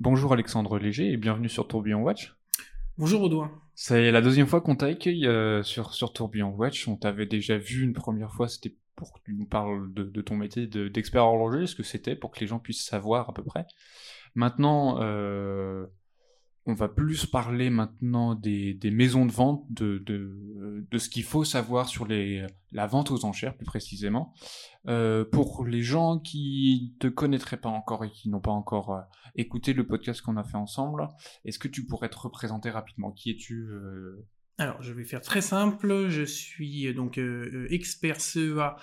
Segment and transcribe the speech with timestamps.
[0.00, 2.32] Bonjour Alexandre Léger et bienvenue sur Tourbillon Watch.
[2.98, 3.50] Bonjour Audouin.
[3.74, 6.86] C'est la deuxième fois qu'on t'a accueilli euh, sur, sur Tourbillon Watch.
[6.86, 10.36] On t'avait déjà vu une première fois, c'était pour que tu nous parles de, ton
[10.36, 13.66] métier d'expert horloger, ce que c'était, pour que les gens puissent savoir à peu près.
[14.36, 15.84] Maintenant, euh,
[16.68, 22.06] on va plus parler maintenant des, maisons de vente, de, ce qu'il faut savoir sur
[22.06, 24.34] la vente aux enchères plus précisément.
[24.86, 29.00] Euh, pour les gens qui te connaîtraient pas encore et qui n'ont pas encore euh,
[29.34, 31.08] écouté le podcast qu'on a fait ensemble,
[31.46, 33.12] est-ce que tu pourrais te représenter rapidement?
[33.12, 34.26] Qui es-tu euh,
[34.60, 36.08] alors, je vais faire très simple.
[36.08, 38.76] Je suis euh, donc euh, euh, expert CEA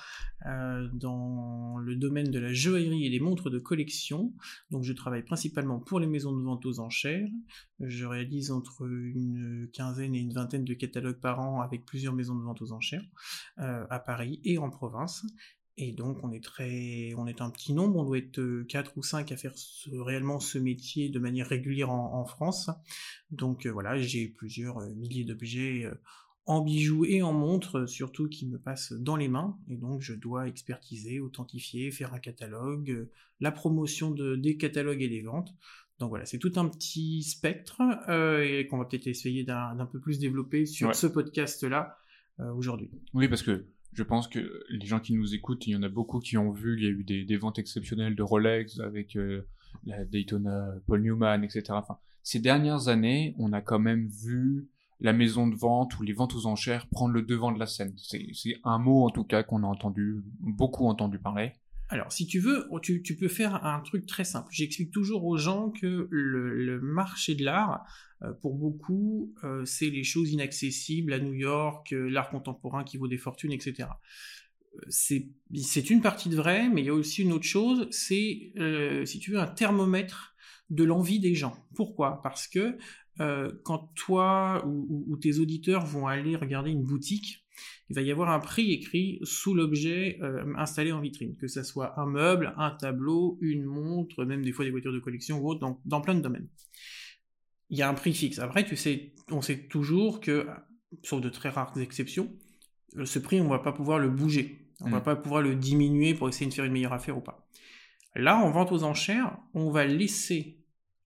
[0.93, 4.31] dans le domaine de la joaillerie et des montres de collection.
[4.69, 7.27] Donc, je travaille principalement pour les maisons de vente aux enchères.
[7.79, 12.35] Je réalise entre une quinzaine et une vingtaine de catalogues par an avec plusieurs maisons
[12.35, 13.01] de vente aux enchères
[13.57, 15.25] à Paris et en province.
[15.77, 18.93] Et donc on est très, on est un petit nombre, on doit être 4 euh,
[18.95, 19.53] ou 5 à faire
[19.91, 22.69] réellement ce métier de manière régulière en, France.
[23.29, 25.89] Donc euh, voilà, j'ai plusieurs euh, milliers d'objets
[26.45, 29.57] en bijoux et en montres, surtout qui me passent dans les mains.
[29.67, 33.09] Et donc je dois expertiser, authentifier, faire un catalogue,
[33.41, 35.53] la promotion de, des catalogues et des ventes.
[35.99, 37.81] Donc voilà, c'est tout un petit spectre
[38.41, 41.97] et qu'on va peut-être essayer d'un peu plus développer sur ce podcast-là
[42.37, 42.91] aujourd'hui.
[43.13, 43.65] Oui, parce que
[43.95, 46.51] je pense que les gens qui nous écoutent, il y en a beaucoup qui ont
[46.51, 49.47] vu, il y a eu des, ventes exceptionnelles de Rolex avec euh,
[49.85, 51.63] la Daytona Paul Newman, etc.
[51.69, 54.67] Enfin, ces dernières années, on a quand même vu
[54.99, 57.93] la maison de vente ou les ventes aux enchères prendre le devant de la scène.
[57.97, 61.53] C'est un mot en tout cas qu'on a entendu, beaucoup entendu parler.
[61.89, 64.47] Alors, si tu veux, tu, peux faire un truc très simple.
[64.51, 67.85] J'explique toujours aux gens que le, marché de l'art,
[68.41, 73.07] pour beaucoup, euh, c'est les choses inaccessibles à New York, euh, l'art contemporain qui vaut
[73.07, 73.89] des fortunes, etc.
[74.89, 78.51] C'est une partie de vrai, mais il y a aussi une autre chose, c'est,
[79.05, 80.35] si tu veux, un thermomètre
[80.69, 81.55] de l'envie des gens.
[81.75, 82.21] Pourquoi?
[82.21, 82.77] Parce que
[83.63, 87.45] quand toi ou, tes auditeurs vont aller regarder une boutique,
[87.89, 91.63] il va y avoir un prix écrit sous l'objet euh, installé en vitrine, que ce
[91.63, 95.49] soit un meuble, un tableau, une montre, même des fois des voitures de collection ou
[95.49, 96.47] autre, dans plein de domaines.
[97.69, 98.39] Il y a un prix fixe.
[98.39, 100.47] Après, tu sais, on sait toujours que,
[101.03, 102.31] sauf de très rares exceptions,
[102.97, 104.69] euh, ce prix, on ne va pas pouvoir le bouger.
[104.81, 105.03] On ne va mm.
[105.03, 107.47] pas pouvoir le diminuer pour essayer de faire une meilleure affaire ou pas.
[108.15, 110.63] Là, en vente aux enchères, on va laisser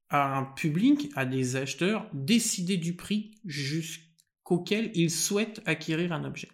[0.09, 6.49] à un public, à des acheteurs, décider du prix jusqu'auquel ils souhaitent acquérir un objet.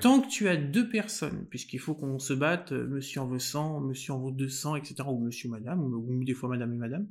[0.00, 3.38] Tant que tu as deux personnes, puisqu'il faut qu'on se batte, euh, monsieur en veut
[3.38, 7.08] 100, monsieur en veut 200, etc., ou monsieur, madame, ou, des fois madame et madame,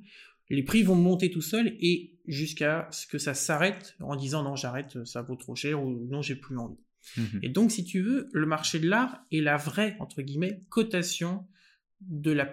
[0.50, 4.56] les prix vont monter tout seuls et jusqu'à ce que ça s'arrête en disant non,
[4.56, 6.80] j'arrête, ça vaut trop cher, ou non, j'ai plus envie.
[7.18, 7.40] Mhm.
[7.44, 11.46] Et donc, si tu veux, le marché de l'art est la vraie, entre guillemets, cotation
[12.02, 12.50] de la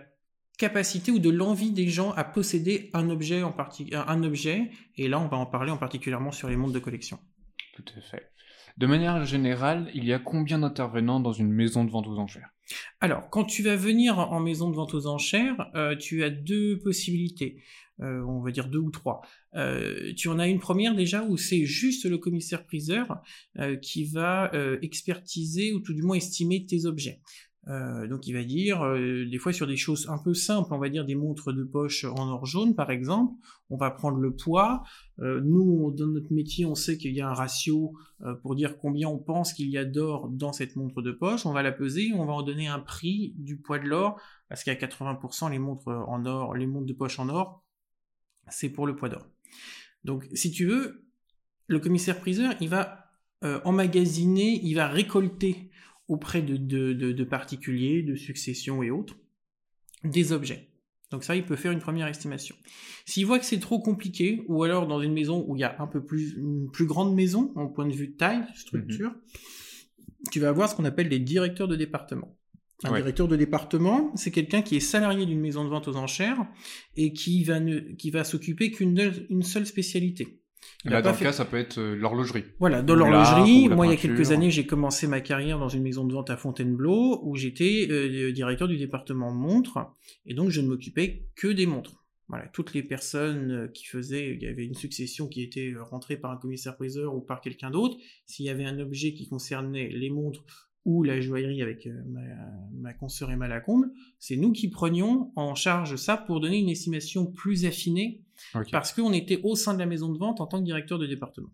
[0.58, 3.54] capacité ou de l'envie des gens à posséder un objet en
[3.92, 7.18] un objet, et là on va en parler en particulièrement sur les montres de collection.
[7.74, 8.30] Tout à fait.
[8.78, 12.55] De manière générale, il y a combien d'intervenants dans une maison de vente aux enchères?
[13.00, 16.78] Alors, quand tu vas venir en maison de vente aux enchères, euh, tu as deux
[16.78, 17.62] possibilités.
[18.00, 19.22] Euh, on va dire deux ou trois.
[19.54, 23.22] Euh, tu en as une première déjà où c'est juste le commissaire-priseur
[23.80, 24.50] qui va
[24.82, 27.20] expertiser ou tout du moins estimer tes objets.
[27.68, 30.78] Euh, donc il va dire, euh, des fois sur des choses un peu simples, on
[30.78, 33.34] va dire des montres de poche en or jaune par exemple,
[33.70, 34.84] on va prendre le poids.
[35.18, 37.94] Euh, nous, dans notre métier, on sait qu'il y a un ratio
[38.42, 41.44] pour dire combien on pense qu'il y a d'or dans cette montre de poche.
[41.44, 44.62] On va la peser, on va en donner un prix du poids de l'or, parce
[44.62, 47.64] qu'à 80% les montres en or, les montres de poche en or,
[48.48, 49.26] c'est pour le poids d'or.
[50.04, 51.04] Donc si tu veux,
[51.66, 53.02] le commissaire-priseur, il va
[53.64, 55.70] emmagasiner, il va récolter
[56.08, 59.16] auprès de, de, particuliers, de successions et autres,
[60.04, 60.68] des objets.
[61.10, 62.56] Donc ça, il peut faire une première estimation.
[63.04, 65.76] S'il voit que c'est trop compliqué, ou alors dans une maison où il y a
[65.80, 70.30] un peu plus, une plus grande maison, en point de vue de taille, structure, mhm.
[70.32, 72.36] tu vas avoir ce qu'on appelle des directeurs de département.
[72.84, 76.46] Un directeur de département, c'est quelqu'un qui est salarié d'une maison de vente aux enchères
[76.94, 77.58] et qui va,
[77.98, 80.42] qui va s'occuper qu'une seule spécialité.
[80.84, 82.44] Là, dans le cas, ça peut être euh, l'horlogerie.
[82.60, 85.82] Voilà, dans l'horlogerie, moi, il y a quelques années, j'ai commencé ma carrière dans une
[85.82, 89.78] maison de vente à Fontainebleau, où j'étais euh, directeur du département montres,
[90.26, 92.04] et donc je ne m'occupais que des montres.
[92.28, 96.16] Voilà, toutes les personnes euh, qui faisaient, il y avait une succession qui était rentrée
[96.16, 97.96] par un commissaire-priseur ou par quelqu'un d'autre.
[98.26, 100.44] S'il y avait un objet qui concernait les montres
[100.86, 102.20] ou la joaillerie avec ma,
[102.72, 103.86] ma consoeur Emma Lacombe,
[104.18, 108.22] c'est nous qui prenions en charge ça pour donner une estimation plus affinée
[108.72, 111.06] parce qu'on était au sein de la maison de vente en tant que directeur de
[111.06, 111.50] département.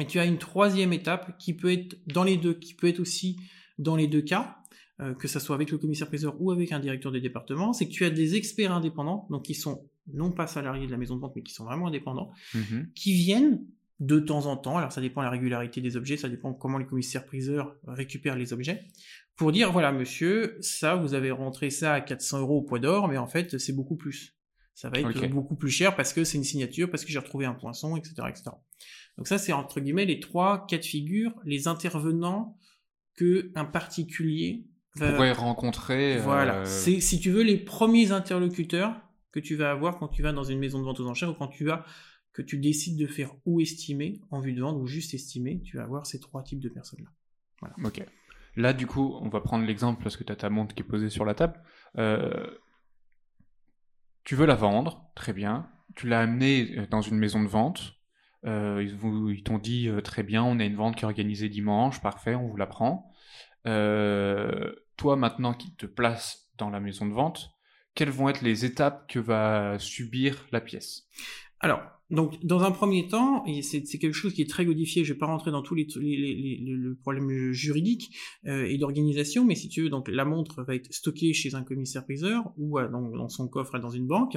[0.00, 3.00] Et tu as une troisième étape qui peut être dans les deux, qui peut être
[3.00, 3.36] aussi
[3.78, 4.56] dans les deux cas.
[5.00, 7.92] euh, que ce soit avec le commissaire-priseur ou avec un directeur de département, c'est que
[7.92, 11.20] tu as des experts indépendants, donc qui sont non pas salariés de la maison de
[11.20, 12.88] vente, mais qui sont vraiment indépendants, Mhm.
[12.94, 13.66] qui viennent
[13.98, 16.78] de temps en temps, alors ça dépend de la régularité des objets, ça dépend comment
[16.78, 18.84] les commissaires-priseurs récupèrent les objets,
[19.36, 23.08] pour dire, voilà monsieur, ça, vous avez rentré ça à 400 euros au poids d'or,
[23.08, 24.34] mais en fait, c'est beaucoup plus.
[24.74, 27.46] Ça va être beaucoup plus cher parce que c'est une signature, parce que j'ai retrouvé
[27.46, 28.50] un poinçon, etc., etc.
[29.16, 32.58] Donc ça, c'est entre guillemets les trois cas de figure, les intervenants
[33.14, 34.66] que un particulier
[34.96, 36.18] va, pourrait rencontrer.
[36.18, 36.66] euh, voilà.
[36.66, 39.00] C'est, si tu veux, les premiers interlocuteurs
[39.32, 41.34] que tu vas avoir quand tu vas dans une maison de vente aux enchères ou
[41.34, 41.86] quand tu vas,
[42.36, 45.78] que tu décides de faire ou estimer en vue de vente ou juste estimer, tu
[45.78, 47.70] vas avoir ces trois types de personnes-là.
[47.82, 48.04] Ok.
[48.56, 50.84] Là, du coup, on va prendre l'exemple parce que tu as ta montre qui est
[50.84, 51.58] posée sur la table.
[51.96, 52.46] Euh,
[54.24, 55.70] tu veux la vendre, très bien.
[55.94, 57.94] Tu l'as amenée euh, dans une maison de vente.
[58.44, 61.06] Euh, ils vous- ils t'ont dit euh, très bien, on a une vente qui est
[61.06, 63.10] organisée dimanche, parfait, on vous la prend.
[63.64, 67.52] Toi, maintenant qui te places dans la maison de vente,
[67.94, 71.08] quelles vont être les étapes que va subir la pièce?
[71.60, 75.12] Alors, donc, dans un premier temps, et c'est quelque chose qui est très codifié, je
[75.12, 78.14] vais pas rentrer dans tous les, les, les, les- le problème juridique
[78.46, 81.64] euh, et d'organisation, mais si tu veux, donc la montre va être stockée chez un
[81.64, 84.36] commissaire-priseur ou euh, dans, dans son coffre dans une banque.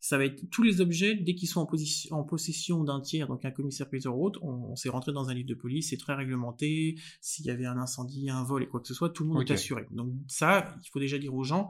[0.00, 3.28] Ça va être tous les objets, dès qu'ils sont en, position, en possession d'un tiers,
[3.28, 5.96] donc un commissaire-priseur ou autre, on, on s'est rentré dans un livre de police, c'est
[5.96, 9.22] très réglementé, s'il y avait un incendie, un vol et quoi que ce soit, tout
[9.22, 9.86] le monde est assuré.
[9.92, 11.68] Donc ça, il faut déjà dire aux gens,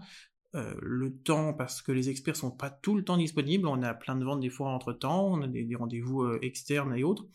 [0.54, 3.92] euh, le temps, parce que les experts sont pas tout le temps disponibles, on a
[3.92, 7.26] plein de ventes des fois entre temps, on a des, rendez-vous euh, externes et autres.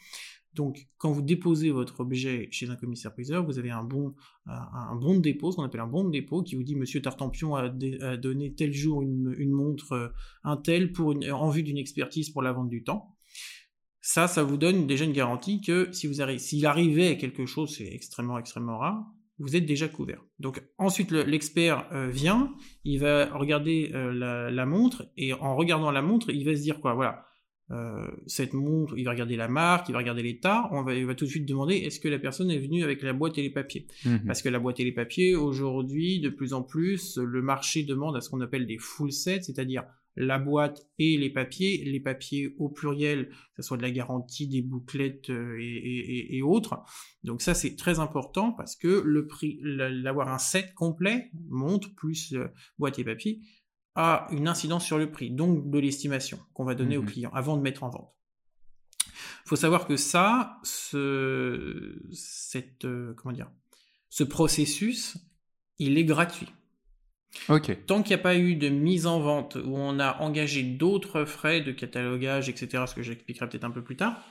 [0.54, 4.95] Donc, quand vous déposez votre objet chez un commissaire-priseur, vous avez un bon, un, un
[4.95, 7.56] bon de dépôt, ce qu'on appelle un bon de dépôt, qui vous dit Monsieur Tartampion
[7.56, 7.69] a,
[8.18, 10.07] donné tel jour une, montre, euh,
[10.44, 13.15] un tel, pour en vue d'une expertise pour la vente du temps.
[14.01, 17.75] Ça, ça vous donne déjà une garantie que si vous arrivez, s'il arrivait quelque chose,
[17.75, 19.06] c'est extrêmement, extrêmement rare,
[19.39, 20.21] vous êtes déjà couvert.
[20.39, 22.53] Donc ensuite, le- l'expert euh, vient,
[22.83, 26.62] il va regarder euh, la, la montre, et en regardant la montre, il va se
[26.62, 27.25] dire quoi Voilà,
[27.71, 31.06] euh, cette montre, il va regarder la marque, il va regarder l'état, on va, il
[31.06, 33.41] va tout de suite demander est-ce que la personne est venue avec la boîte et
[33.44, 33.86] les papiers?
[34.06, 34.25] Mhm.
[34.25, 38.15] Parce que la boîte et les papiers, aujourd'hui, de plus en plus, le marché demande
[38.18, 39.83] à ce qu'on appelle des full sets, c'est-à-dire
[40.19, 44.48] la boîte et les papiers, les papiers au pluriel, que ce soit de la garantie,
[44.48, 46.77] des bouclettes euh, et, et- et- et autres.
[47.24, 51.95] Donc ça, c'est très important parce que le prix, la- l'avoir un set complet, montre
[51.95, 53.39] plus euh, boîte et papier,
[53.95, 57.10] a une incidence sur le prix, donc de l'estimation qu'on va donner au Mhm.
[57.10, 58.13] client avant de mettre en vente.
[59.45, 63.50] faut savoir que ça, ce, cette, euh, comment dire,
[64.10, 65.18] ce processus,
[65.80, 66.50] il est gratuit.
[67.86, 71.26] Tant qu'il n'y a pas eu de mise en vente où on a engagé d'autres
[71.26, 74.24] frais de catalogage, etc., ce que j'expliquerai peut-être un peu plus tard,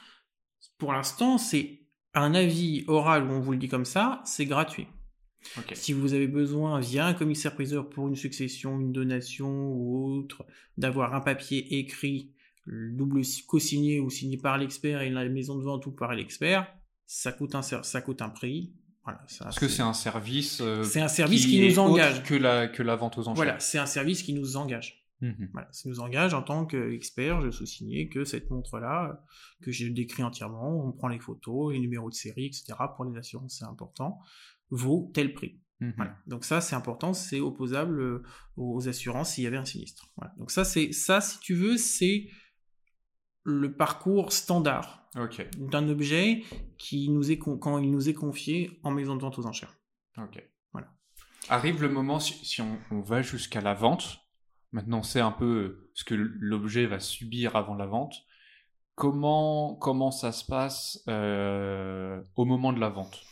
[0.78, 1.80] pour l'instant, c'est
[2.14, 4.88] un avis oral où on vous le dit comme ça, c'est gratuit.
[5.74, 10.44] Si vous avez besoin, via un commissaire-priseur pour une succession, une donation ou autre,
[10.76, 12.32] d'avoir un papier écrit,
[12.66, 16.66] double co-signé ou signé par l'expert et la maison de vente ou par l'expert,
[17.06, 18.74] ça coûte un, ser- ça coûte un prix.
[19.08, 20.60] Voilà, Parce que c'est un service.
[20.60, 22.22] euh, c'est un service qui nous engage.
[22.24, 23.34] que la que la vente aux enchères.
[23.36, 25.04] Voilà, c'est un service qui nous engage.
[25.20, 25.48] Mhm.
[25.52, 29.24] Voilà, ça nous engage en tant qu'expert, je sous-signer que cette montre-là,
[29.62, 32.74] que j'ai décrit entièrement, on prend les photos, les numéros de série, etc.
[32.96, 34.20] Pour les assurances, c'est important,
[34.70, 35.58] vaut tel prix.
[35.80, 35.94] Mhm.
[35.96, 36.16] Voilà.
[36.26, 38.22] Donc ça, c'est important, c'est opposable euh,
[38.56, 40.08] aux assurances s'il y avait un sinistre.
[40.16, 40.34] Voilà.
[40.38, 42.28] Donc ça, c'est ça, si tu veux, c'est
[43.48, 45.08] le parcours standard
[45.56, 46.44] d'un objet
[46.76, 49.74] qui nous est quand il nous est confié en maison de vente aux enchères.
[50.18, 50.46] Ok.
[50.72, 50.88] Voilà.
[51.48, 54.20] Arrive le moment, si, si on, on va jusqu'à la vente,
[54.72, 58.14] maintenant on sait un peu ce que l'objet va subir avant la vente.
[58.94, 63.22] Comment, comment ça se passe euh, au moment de la vente?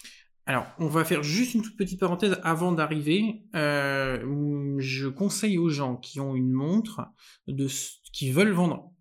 [0.49, 3.43] Alors, on va faire juste une toute petite parenthèse avant d'arriver.
[3.57, 7.01] Euh, je conseille aux gens qui ont une montre,
[7.49, 7.67] de,
[8.13, 8.93] qui veulent vendre.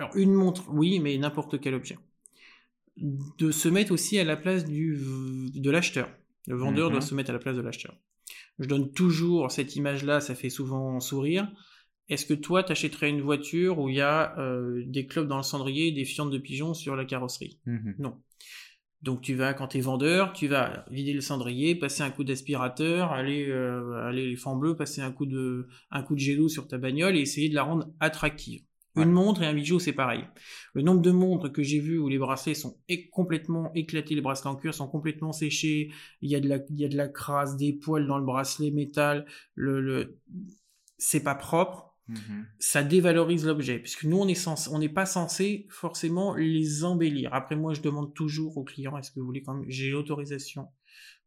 [0.00, 1.98] Alors, une montre, oui, mais n'importe quel objet.
[2.96, 4.96] De se mettre aussi à la place du,
[5.54, 6.10] de l'acheteur.
[6.46, 6.92] Le vendeur Mhm.
[6.92, 7.94] doit se mettre à la place de l'acheteur.
[8.58, 11.52] Je donne toujours cette image-là, ça fait souvent sourire.
[12.08, 15.42] Est-ce que toi, t'achèterais une voiture où il y a euh, des clopes dans le
[15.42, 17.58] cendrier et des fientes de pigeons sur la carrosserie?
[17.66, 17.96] Mhm.
[17.98, 18.16] non.
[19.02, 22.24] Donc tu vas, quand tu es vendeur, tu vas vider le cendrier, passer un coup
[22.24, 26.68] d'aspirateur, aller, euh, aller les fends bleus, passer un coup de, un coup de sur
[26.68, 28.62] ta bagnole et essayer de la rendre attractive.
[28.96, 29.04] Ouais.
[29.04, 30.24] Une montre et un bijou, c'est pareil.
[30.74, 32.76] Le nombre de montres que j'ai vues où les bracelets sont
[33.12, 35.92] complètement éclatés, les bracelets en cuir sont complètement séchés,
[36.22, 38.24] il y a de la, il y a de la crasse, des poils dans le
[38.24, 40.18] bracelet métal, le, le,
[40.98, 42.46] c'est pas propre Mhm.
[42.58, 47.32] ça dévalorise l'objet, puisque nous, on est on n'est pas censé forcément les embellir.
[47.32, 50.68] Après, moi, je demande toujours aux clients, est-ce que vous voulez quand même, j'ai l'autorisation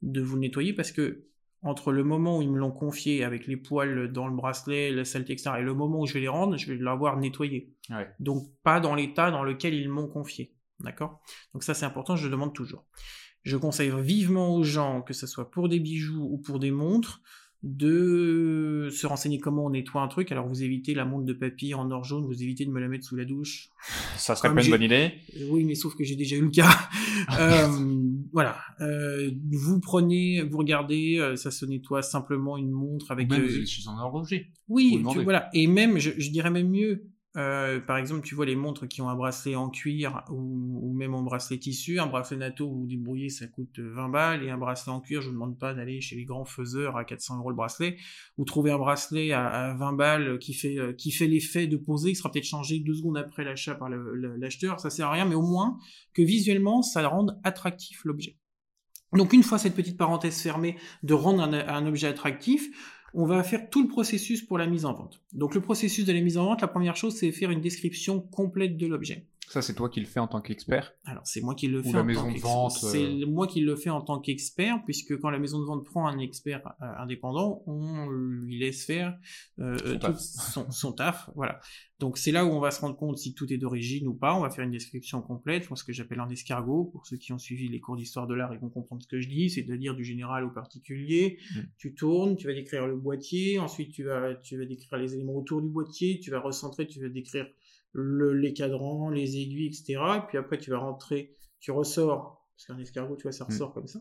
[0.01, 1.25] de vous nettoyer, parce que
[1.63, 5.05] entre le moment où ils me l'ont confié avec les poils dans le bracelet, la
[5.05, 7.73] saleté, etc., et le moment où je vais les rendre, je vais l'avoir nettoyé.
[8.19, 10.53] Donc pas dans l'état dans lequel ils m'ont confié.
[10.81, 11.21] D'accord?
[11.53, 12.85] Donc ça c'est important, je le demande toujours.
[13.43, 17.21] Je conseille vivement aux gens, que ce soit pour des bijoux ou pour des montres,
[17.63, 20.31] de se renseigner comment on nettoie un truc.
[20.33, 22.89] Alors vous évitez la montre de papier en or jaune, vous évitez de me la
[22.89, 23.69] mettre sous la douche.
[24.17, 25.13] Ça serait pas une bonne idée.
[25.49, 26.69] Oui, mais sauf que j'ai déjà eu le cas.
[27.39, 27.67] euh,
[28.33, 28.57] voilà.
[28.81, 33.29] Euh, vous prenez, vous regardez, euh, ça se nettoie simplement une montre avec.
[33.29, 34.51] Même euh, suis en horloger.
[34.67, 35.49] Oui, voilà.
[35.53, 37.05] Et même, je, je dirais même mieux.
[37.35, 41.15] Euh, par exemple, tu vois les montres qui ont un bracelet en cuir ou, même
[41.15, 44.57] en bracelet tissu, un bracelet NATO, vous vous débrouillez, ça coûte 20 balles, et un
[44.57, 47.49] bracelet en cuir, je vous demande pas d'aller chez les grands faiseurs à 400 euros
[47.49, 47.97] le bracelet,
[48.37, 52.11] ou trouver un bracelet à, 20 balles qui fait, euh, qui fait l'effet de poser,
[52.11, 55.35] qui sera peut-être changé deux secondes après l'achat par l'acheteur, ça sert à rien, mais
[55.35, 55.79] au moins
[56.13, 58.37] que visuellement, ça rende attractif l'objet.
[59.13, 62.67] Donc une fois cette petite parenthèse fermée de rendre un objet attractif,
[63.13, 65.21] on va faire tout le processus pour la mise en vente.
[65.33, 68.19] Donc le processus de la mise en vente, la première chose, c'est faire une description
[68.19, 69.27] complète de l'objet.
[69.49, 71.89] Ça, c'est toi qui le fais en tant qu'expert Alors, c'est moi qui le fais
[71.89, 72.71] en tant maison de vente.
[72.71, 75.85] C'est euh, moi qui le fais en tant qu'expert, puisque quand la maison de vente
[75.85, 79.17] prend un expert euh, indépendant, on lui laisse faire
[79.59, 79.77] euh,
[80.69, 81.29] son, taf.
[81.35, 81.59] Voilà.
[81.99, 84.33] Donc, c'est là où on va se rendre compte si tout est d'origine ou pas.
[84.33, 86.85] On va faire une description complète, moi, ce que j'appelle un escargot.
[86.85, 89.19] Pour ceux qui ont suivi les cours d'histoire de l'art, ils vont comprendre ce que
[89.19, 89.49] je dis.
[89.49, 91.37] C'est de dire du général au particulier.
[91.55, 91.59] Mm.
[91.77, 93.59] Tu tournes, tu vas décrire le boîtier.
[93.59, 96.19] Ensuite, tu vas, tu vas décrire les éléments autour du boîtier.
[96.19, 97.45] Tu vas recentrer, tu vas décrire
[97.95, 99.99] les cadrans, les aiguilles, etc.
[100.27, 103.47] puis après, tu vas rentrer, tu ressors, parce qu'un escargot, tu vois, ça mm.
[103.47, 103.99] ressort comme ça.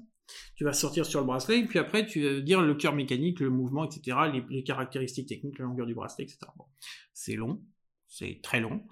[0.56, 3.40] Tu vas sortir sur le bracelet, et puis après, tu vas dire le cœur mécanique,
[3.40, 4.16] le mouvement, etc.,
[4.49, 6.38] les, caractéristiques techniques, la longueur du bracelet, etc.
[6.56, 6.64] Bon.
[7.12, 7.62] C'est long,
[8.06, 8.82] c'est très long,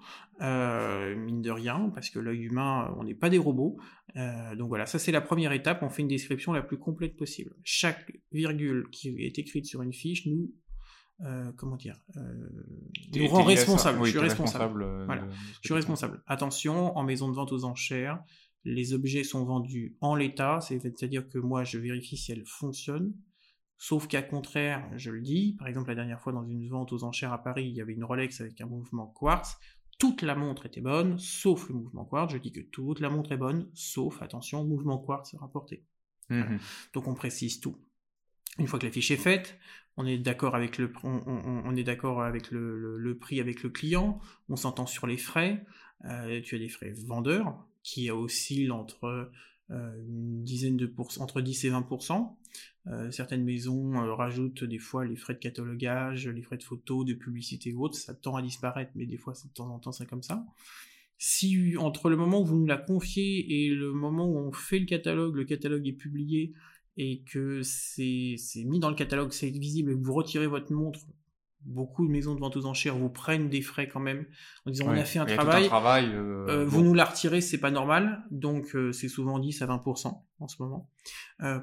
[0.41, 3.77] euh, mine de rien, parce que l'œil humain, on n'est pas des robots.
[4.17, 7.15] Euh, donc voilà, ça c'est la première étape, on fait une description la plus complète
[7.15, 7.55] possible.
[7.63, 10.51] Chaque virgule qui est écrite sur une fiche nous
[11.23, 12.49] euh, comment dire, euh,
[13.15, 14.03] nous rend responsable.
[14.05, 14.83] je suis responsable.
[14.83, 15.07] Euh,
[15.61, 16.23] je suis responsable.
[16.25, 18.23] Attention, en maison de vente aux enchères,
[18.63, 23.13] les objets sont vendus en l'état, c'est-à-dire que moi je vérifie si elles fonctionnent.
[23.77, 27.03] Sauf qu'à contraire, je le dis, par exemple la dernière fois dans une vente aux
[27.03, 29.57] enchères à Paris, il y avait une Rolex avec un mouvement quartz.
[29.99, 32.33] Toute la montre était bonne, sauf le mouvement quartz.
[32.33, 35.83] Je dis que toute la montre est bonne, sauf, attention, mouvement quartz rapporté.
[36.29, 36.57] Mmh
[36.93, 37.77] Donc on précise tout.
[38.57, 39.57] Une fois que la fiche est faite,
[39.97, 44.55] on est d'accord avec le on, est d'accord avec le, prix avec le client, on
[44.55, 45.65] s'entend sur les frais.
[46.05, 49.31] Euh, tu as des frais vendeurs qui oscillent entre
[49.69, 52.35] euh, une dizaine de entre 10 et 20%
[52.87, 57.13] euh, certaines maisons rajoutent des fois les frais de catalogage, les frais de photo, de
[57.13, 60.07] publicité ou autre, ça tend à disparaître, mais des fois de temps en temps c'est
[60.07, 60.45] comme ça.
[61.19, 64.79] Si entre le moment où vous nous la confiez et le moment où on fait
[64.79, 66.53] le catalogue, le catalogue est publié,
[66.97, 70.99] et que c'est mis dans le catalogue, c'est visible et que vous retirez votre montre,
[71.65, 74.25] beaucoup de maisons de vente aux enchères vous prennent des frais quand même
[74.65, 75.67] en disant on a fait un travail,
[76.13, 79.67] euh, euh, vous nous la retirez, c'est pas normal, donc euh, c'est souvent 10 à
[79.67, 80.89] 20% en ce moment,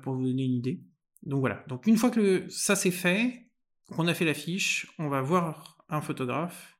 [0.03, 0.81] pour vous donner une idée.
[1.25, 3.51] Donc voilà, donc une fois que ça c'est fait,
[3.91, 6.78] qu'on a fait la fiche, on va voir un photographe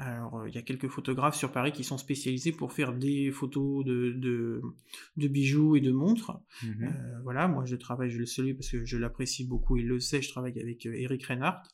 [0.00, 3.84] alors, il y a quelques photographes sur Paris qui sont spécialisés pour faire des photos
[3.84, 4.12] de,
[5.16, 6.40] de, bijoux et de montres.
[6.62, 9.88] Mmh euh, voilà, moi je travaille, je le salue parce que je l'apprécie beaucoup, il
[9.88, 11.68] le sait, je travaille avec euh, Eric Reinhardt,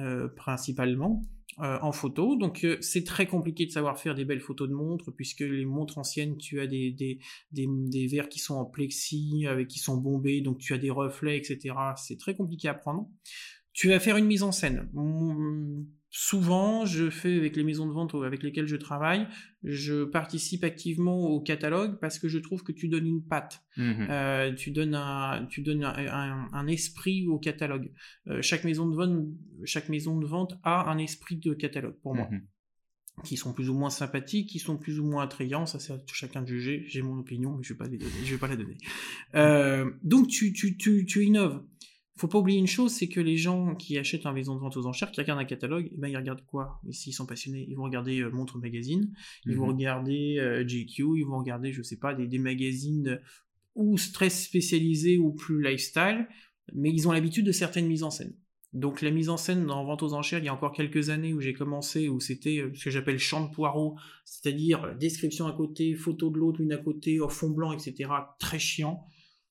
[0.00, 1.22] euh, principalement.
[1.58, 5.40] en photo, donc c'est très compliqué de savoir faire des belles photos de montres puisque
[5.40, 7.20] les montres anciennes, tu as des, des,
[7.52, 11.36] des, verres qui sont en plexi, avec qui sont bombés, donc tu as des reflets,
[11.36, 11.74] etc.
[11.96, 13.08] C'est très compliqué à prendre.
[13.72, 14.88] Tu vas faire une mise en scène
[16.10, 19.28] souvent, je fais avec les maisons de vente avec lesquelles je travaille,
[19.62, 24.06] je participe activement au catalogue parce que je trouve que tu donnes une patte, mmh
[24.10, 27.92] euh, tu donnes un, tu donnes un, esprit au catalogue.
[28.26, 29.26] Euh, chaque maison de vente,
[29.64, 32.28] chaque maison de vente a un esprit de catalogue pour moi.
[32.30, 32.40] Mmh
[33.24, 35.98] qui sont plus ou moins sympathiques, qui sont plus ou moins attrayants, ça c'est à
[36.06, 38.78] chacun de juger, j'ai mon opinion, mais je vais je vais pas la donner.
[39.34, 41.62] Euh, donc tu, tu, tu, tu innoves
[42.20, 44.76] faut pas oublier une chose, c'est que les gens qui achètent un maison de vente
[44.76, 46.78] aux enchères, qui regardent un catalogue, eh ben ils regardent quoi?
[46.86, 49.10] Et s'ils sont passionnés, ils vont regarder euh, Montre Magazine,
[49.46, 49.72] ils vont mhm.
[49.72, 53.20] regarder euh, GQ, ils vont regarder, je sais pas, des, magazines
[53.74, 56.28] ou très spécialisés ou plus lifestyle,
[56.74, 58.34] mais ils ont l'habitude de certaines mises en scène.
[58.74, 61.32] Donc la mise en scène dans Vente aux enchères, il y a encore quelques années
[61.32, 63.96] où j'ai commencé, où c'était euh, ce que j'appelle champ de poireaux,
[64.26, 68.10] c'est-à-dire description à côté, photo de l'autre, l'une à côté, fond blanc, etc.
[68.38, 69.06] Très chiant.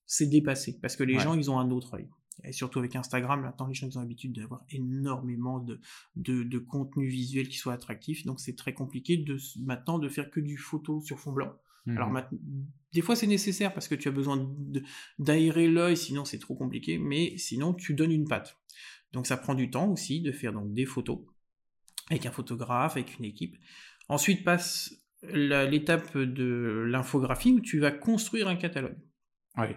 [0.06, 2.10] C'est dépassé parce que les gens, ils ont un autre œil
[2.43, 5.79] et surtout avec Instagram, maintenant les gens ont l'habitude d'avoir énormément de,
[6.15, 10.39] de, contenu visuel qui soit attractif, donc c'est très compliqué de maintenant de faire que
[10.39, 11.53] du photo sur fond blanc.
[11.86, 11.98] Mhm.
[11.98, 12.29] Alors,
[12.93, 14.50] des fois, c'est nécessaire parce que tu as besoin
[15.17, 18.58] d'aérer l'œil, sinon c'est trop compliqué, mais sinon, tu donnes une patte.
[19.12, 21.19] Donc, ça prend du temps aussi de faire donc, des photos
[22.10, 23.58] avec un photographe, avec une équipe.
[24.08, 28.98] Ensuite passe l'étape de l'infographie où tu vas construire un catalogue.
[29.58, 29.67] Oui.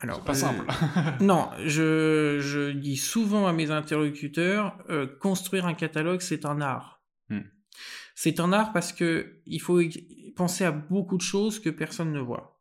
[0.00, 0.66] Alors, c'est pas simple.
[0.68, 7.02] Euh, non, je, dis souvent à mes interlocuteurs, euh, construire un catalogue, c'est un art.
[7.28, 7.42] Hmm.
[8.14, 9.80] C'est un art parce que il faut
[10.36, 12.60] penser à beaucoup de choses que personne ne voit.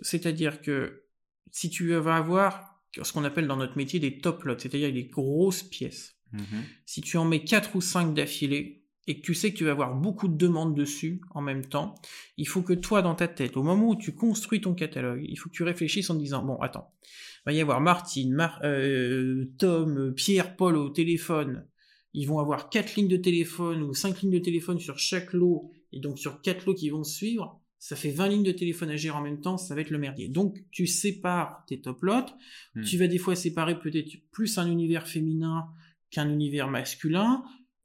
[0.00, 1.04] C'est-à-dire que
[1.50, 5.06] si tu vas avoir ce qu'on appelle dans notre métier des top lots, c'est-à-dire des
[5.06, 6.64] grosses pièces, mhm.
[6.86, 8.77] si tu en mets 4 ou 5 d'affilée,
[9.08, 11.94] et que tu sais que tu vas avoir beaucoup de demandes dessus en même temps,
[12.36, 15.36] il faut que toi, dans ta tête, au moment où tu construis ton catalogue, il
[15.36, 20.12] faut que tu réfléchisses en disant, bon, attends, il va y avoir Martine, euh, Tom,
[20.14, 21.66] Pierre, Paul au téléphone,
[22.12, 25.72] ils vont avoir quatre lignes de téléphone ou cinq lignes de téléphone sur chaque lot,
[25.90, 28.96] et donc sur quatre lots qui vont suivre, ça fait 20 lignes de téléphone à
[28.96, 30.28] gérer en même temps, ça va être le merdier.
[30.28, 32.26] Donc tu sépares tes top lots,
[32.74, 32.82] hmm.
[32.82, 35.68] tu vas des fois séparer peut-être plus un univers féminin
[36.10, 37.42] qu'un univers masculin,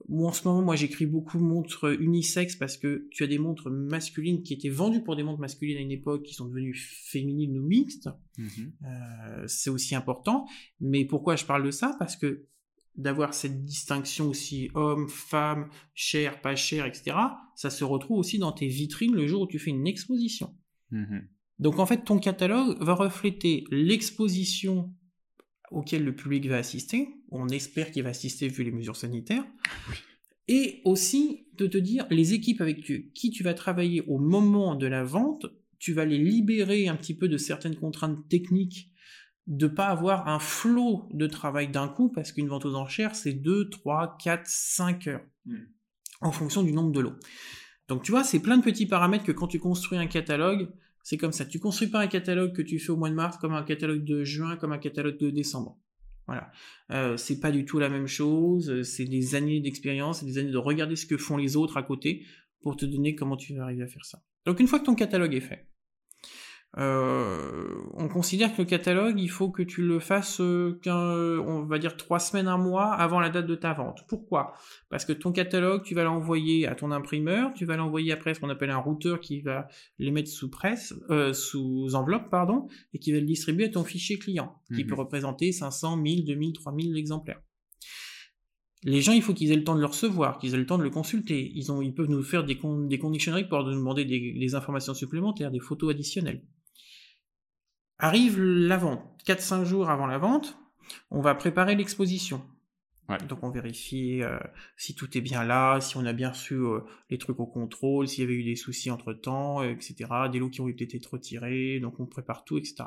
[0.10, 3.70] ou en ce moment, moi, j'écris beaucoup montres unisex parce que tu as des montres
[3.70, 7.58] masculines qui étaient vendues pour des montres masculines à une époque qui sont devenues féminines
[7.58, 8.10] ou mixtes.
[8.38, 8.74] Mhm.
[8.86, 10.46] Euh, c'est aussi important.
[10.80, 11.96] Mais pourquoi je parle de ça?
[12.00, 12.48] Parce que
[12.96, 17.18] d'avoir cette distinction aussi homme, femme, cher, pas cher, etc.,
[17.56, 20.56] ça se retrouve aussi dans tes vitrines le jour où tu fais une exposition.
[20.92, 21.28] Mhm.
[21.60, 24.94] Donc en fait, ton catalogue va refléter l'exposition
[25.74, 27.10] auquel le public va assister.
[27.30, 29.46] On espère qu'il va assister vu les mesures sanitaires.
[30.48, 32.82] Et aussi de te dire les équipes avec
[33.14, 35.46] qui tu vas travailler au moment de la vente,
[35.80, 38.92] tu vas les libérer un petit peu de certaines contraintes techniques,
[39.48, 43.34] de pas avoir un flot de travail d'un coup, parce qu'une vente aux enchères, c'est
[43.34, 45.58] 2, 3, 4, 5 heures, hmm.
[46.22, 47.16] en fonction du nombre de lots.
[47.88, 50.70] Donc tu vois, c'est plein de petits paramètres que quand tu construis un catalogue,
[51.04, 51.46] c'est comme ça.
[51.46, 54.04] Tu construis pas un catalogue que tu fais au mois de mars comme un catalogue
[54.04, 55.78] de juin, comme un catalogue de décembre.
[56.26, 56.52] Voilà.
[56.92, 58.82] Euh, c'est pas du tout la même chose.
[58.84, 61.84] C'est des années d'expérience, c'est des années de regarder ce que font les autres à
[61.84, 62.26] côté
[62.62, 64.24] pour te donner comment tu vas arriver à faire ça.
[64.46, 65.68] Donc une fois que ton catalogue est fait,
[66.80, 70.80] euh, on considère que le catalogue, il faut que tu le fasses, euh,
[71.46, 74.06] on va dire trois semaines, un mois avant la date de ta vente.
[74.08, 74.54] Pourquoi?
[74.90, 78.40] Parce que ton catalogue, tu vas l'envoyer à ton imprimeur, tu vas l'envoyer après ce
[78.40, 79.68] qu'on appelle un routeur qui va
[80.00, 83.84] les mettre sous presse, euh, sous enveloppe, pardon, et qui va le distribuer à ton
[83.84, 84.90] fichier client, qui mhm.
[84.90, 87.42] peut représenter 500, 1000, 2000, 3000 exemplaires.
[88.86, 90.78] Les gens, il faut qu'ils aient le temps de le recevoir, qu'ils aient le temps
[90.78, 91.52] de le consulter.
[91.56, 95.62] Ils, ont, ils peuvent nous faire des, con, des nous demander des informations supplémentaires, des
[95.62, 96.42] photos additionnelles.
[98.00, 99.02] Arrive la vente.
[99.26, 100.58] 4-5 jours avant la vente,
[101.12, 102.42] on va préparer l'exposition.
[103.28, 104.40] Donc on vérifie euh,
[104.78, 106.80] si tout est bien là, si on a bien reçu euh,
[107.10, 110.10] les trucs au contrôle, s'il y avait eu des soucis entre temps, euh, etc.
[110.32, 112.86] Des lots qui ont peut-être été retirés, donc on prépare tout, etc.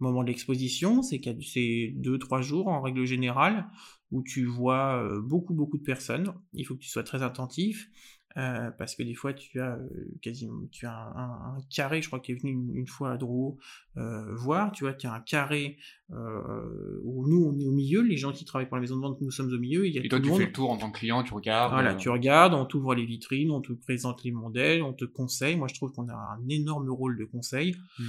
[0.00, 3.66] Au moment de l'exposition, c'est 2-3 jours en règle générale
[4.10, 6.32] où tu vois beaucoup beaucoup de personnes.
[6.52, 7.90] Il faut que tu sois très attentif.
[8.36, 9.88] Euh, parce que des fois tu as euh,
[10.20, 13.58] quasiment tu as un, carré, je crois que tu es venu une, fois à Drouot
[13.96, 15.78] euh, voir, tu vois, tu as un carré
[16.10, 19.20] où nous on est au milieu, les gens qui travaillent pour la maison de vente,
[19.20, 19.86] nous sommes au milieu.
[19.86, 21.72] Il y a et toi tu fais le tour en tant que client, tu regardes.
[21.72, 25.56] Voilà, tu regardes, on t'ouvre les vitrines, on te présente les modèles, on te conseille.
[25.56, 27.76] Moi je trouve qu'on a un énorme rôle de conseil.
[27.98, 28.04] Mmh.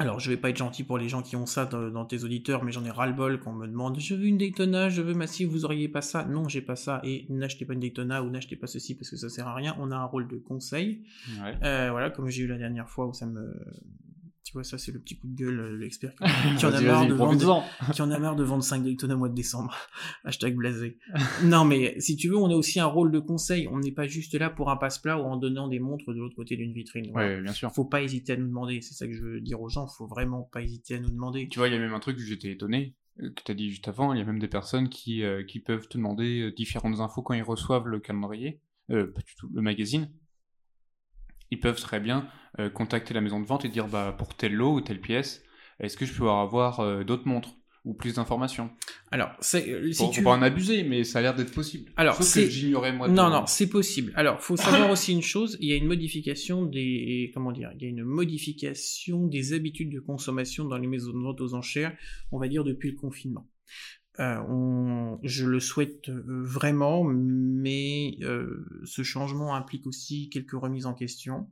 [0.00, 2.64] Alors, je vais pas être gentil pour les gens qui ont ça dans, tes auditeurs,
[2.64, 5.66] mais j'en ai ras-le-bol qu'on me demande je veux une Daytona, je veux Massif, vous
[5.66, 6.24] auriez pas ça?
[6.24, 9.16] Non, j'ai pas ça, et n'achetez pas une Daytona ou n'achetez pas ceci parce que
[9.16, 9.76] ça sert à rien.
[9.78, 11.02] On a un rôle de conseil.
[11.62, 13.54] Euh, voilà, comme j'ai eu la dernière fois où ça me
[14.50, 16.12] tu vois, ça, c'est le petit coup de gueule, euh, l'expert
[16.58, 19.18] qui, en a marre de vendre, qui en a marre de vendre 5 Daytona au
[19.18, 19.72] mois de décembre.
[20.24, 20.98] Hashtag blasé.
[21.44, 23.68] non, mais si tu veux, on a aussi un rôle de conseil.
[23.68, 26.34] On n'est pas juste là pour un passe-plat ou en donnant des montres de l'autre
[26.34, 27.12] côté d'une vitrine.
[27.14, 27.70] Ouais, bien sûr.
[27.70, 28.80] Faut pas hésiter à nous demander.
[28.80, 29.86] C'est ça que je veux dire aux gens.
[29.86, 31.46] Faut vraiment pas hésiter à nous demander.
[31.46, 33.54] Tu vois, il y a même un truc que j'étais étonné euh, que tu as
[33.54, 36.50] dit juste avant, il y a même des personnes qui, euh, qui peuvent te demander
[36.56, 40.10] différentes infos quand ils reçoivent le calendrier, pas du tout, le magazine,
[41.52, 44.54] ils peuvent très bien euh, contacter la maison de vente et dire bah, pour tel
[44.54, 45.42] lot ou telle pièce,
[45.78, 48.70] est-ce que je peux avoir euh, d'autres montres ou plus d'informations?
[49.10, 50.22] Alors, c'est euh, si tu...
[50.22, 51.90] pas en abuser, mais ça a l'air d'être possible.
[51.96, 53.08] Alors, c'est que j'ignorais moi.
[53.08, 54.12] Non, non, c'est possible.
[54.16, 55.56] Alors, faut savoir aussi une chose.
[55.60, 59.92] Il y a une modification des comment dire Il y a une modification des habitudes
[59.92, 61.96] de consommation dans les maisons de vente aux enchères.
[62.32, 63.46] On va dire depuis le confinement.
[64.18, 71.48] Euh, je le souhaite vraiment, mais euh, ce changement implique aussi quelques remises en question.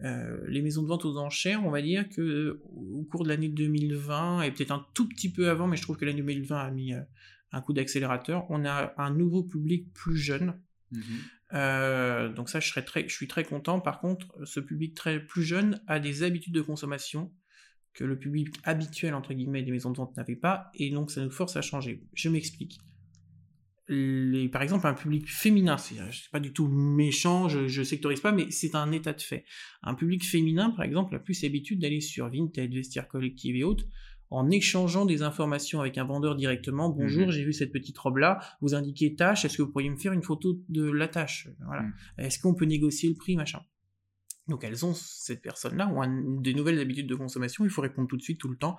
[0.00, 4.42] Les maisons de vente aux enchères, on va dire que au cours de l'année 2020
[4.42, 6.92] et peut-être un tout petit peu avant, mais je trouve que l'année 2020 a mis
[7.52, 8.46] un coup d'accélérateur.
[8.50, 10.60] On a un nouveau public plus jeune.
[10.92, 11.02] Mhm.
[11.54, 13.80] Euh, donc ça, je, serais très, je suis très content.
[13.80, 17.32] Par contre, ce public très plus jeune a des habitudes de consommation
[17.94, 21.22] que le public habituel, entre guillemets, des maisons de vente n'avait pas, et donc ça
[21.22, 22.02] nous force à changer.
[22.12, 22.78] Je m'explique.
[23.88, 25.96] Les, par exemple, un public féminin, c'est
[26.32, 29.44] pas du tout méchant, je, je sectorise pas, mais c'est un état de fait.
[29.82, 33.84] Un public féminin, par exemple, a plus l'habitude d'aller sur Vinted, Vestiaire Collective et autres,
[34.30, 36.90] en échangeant des informations avec un vendeur directement.
[36.90, 37.32] Bonjour, mhm.
[37.32, 38.40] j'ai vu cette petite robe-là.
[38.60, 39.44] Vous indiquez tâche.
[39.44, 41.48] Est-ce que vous pourriez me faire une photo de la tâche?
[41.64, 41.82] Voilà.
[41.82, 41.92] Mhm.
[42.18, 43.60] Est-ce qu'on peut négocier le prix, machin?
[44.48, 47.64] Donc elles ont cette personne-là ont des nouvelles habitudes de consommation.
[47.64, 48.76] Il faut répondre tout de suite, tout le temps.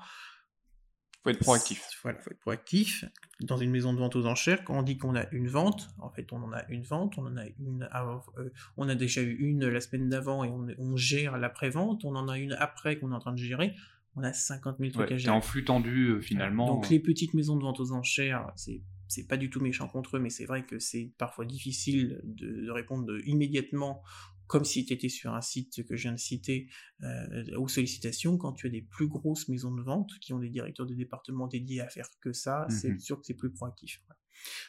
[1.27, 1.99] Faut être proactif.
[2.03, 3.05] Voilà, faut être proactif.
[3.41, 6.09] Dans une maison de vente aux enchères, quand on dit qu'on a une vente, en
[6.09, 9.35] fait, on en a une vente, on en a une, euh, on a déjà eu
[9.35, 13.11] une la semaine d'avant et on, on gère l'après-vente, on en a une après qu'on
[13.11, 13.75] est en train de gérer
[14.17, 15.35] on a 50 000 trucs à gérer.
[15.35, 16.65] en flux tendu euh, finalement.
[16.65, 20.17] Donc les petites maisons de vente aux enchères, c'est c'est pas du tout méchant contre
[20.17, 24.03] eux, mais c'est vrai que c'est parfois difficile de, répondre immédiatement
[24.47, 26.69] comme si tu étais sur un site que je viens de citer
[27.03, 30.49] euh, aux sollicitations, quand tu as des plus grosses maisons de vente qui ont des
[30.49, 32.99] directeurs de département dédiés à faire que ça, c'est mhm.
[32.99, 34.01] sûr que c'est plus proactif.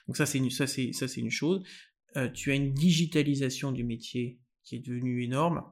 [0.06, 1.62] Donc ça c'est une, ça c'est ça c'est une chose.
[2.16, 5.62] Euh, tu as une digitalisation du métier qui est devenue énorme.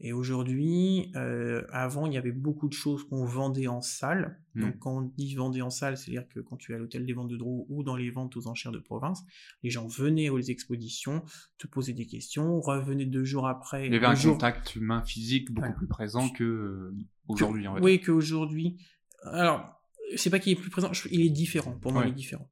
[0.00, 4.40] Et aujourd'hui, euh, avant, il y avait beaucoup de choses qu'on vendait en salle.
[4.54, 4.60] Mmh.
[4.60, 7.12] Donc, quand on dit vendait en salle, c'est-à-dire que quand tu es à l'hôtel des
[7.12, 9.24] ventes de Drou ou dans les ventes aux enchères de province,
[9.62, 11.22] les gens venaient aux expositions,
[11.58, 13.86] te posaient des questions, revenaient deux jours après.
[13.86, 17.66] Il y avait un contact humain physique beaucoup plus présent que euh, aujourd'hui.
[17.80, 18.78] Oui, qu'aujourd'hui.
[19.24, 19.78] Alors,
[20.16, 21.72] c'est pas qu'il est plus présent, il est différent.
[21.72, 22.48] Pour moi, il est différent.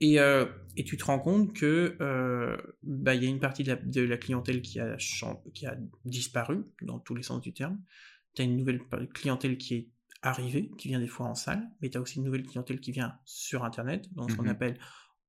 [0.00, 3.62] Et, euh, et, tu te rends compte que euh, bah, il y a une partie
[3.62, 4.96] de la, de la, clientèle qui a,
[5.54, 7.80] qui a disparu dans tous les sens du terme.
[8.34, 8.80] Tu as une nouvelle
[9.14, 9.88] clientèle qui est
[10.22, 12.92] arrivée, qui vient des fois en salle, mais tu as aussi une nouvelle clientèle qui
[12.92, 14.78] vient sur Internet, donc ce qu'on mmh appelle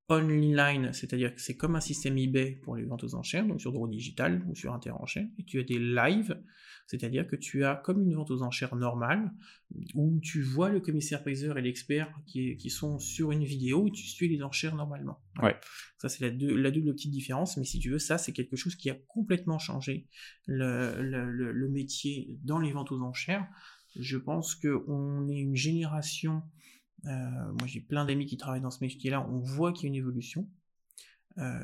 [0.10, 3.72] online, c'est-à-dire que c'est comme un système eBay pour les ventes aux enchères, donc sur
[3.72, 6.40] Draw Digital ou sur Interenchères, et tu as des lives,
[6.86, 9.32] c'est-à-dire que tu as comme une vente aux enchères normale,
[9.96, 14.06] où tu vois le commissaire-priseur et l'expert qui, qui, sont sur une vidéo, où tu
[14.06, 15.20] suis les enchères normalement.
[15.42, 15.56] Ouais.
[15.98, 18.76] Ça, c'est la, la, double petite différence, mais si tu veux, ça, c'est quelque chose
[18.76, 20.08] qui a complètement changé
[20.46, 23.48] le, le, le métier dans les ventes aux enchères.
[23.96, 26.44] Je pense qu'on est une génération
[27.06, 29.28] moi, j'ai plein d'amis qui travaillent dans ce métier-là.
[29.30, 30.48] On voit qu'il y a une évolution.
[31.38, 31.64] Euh,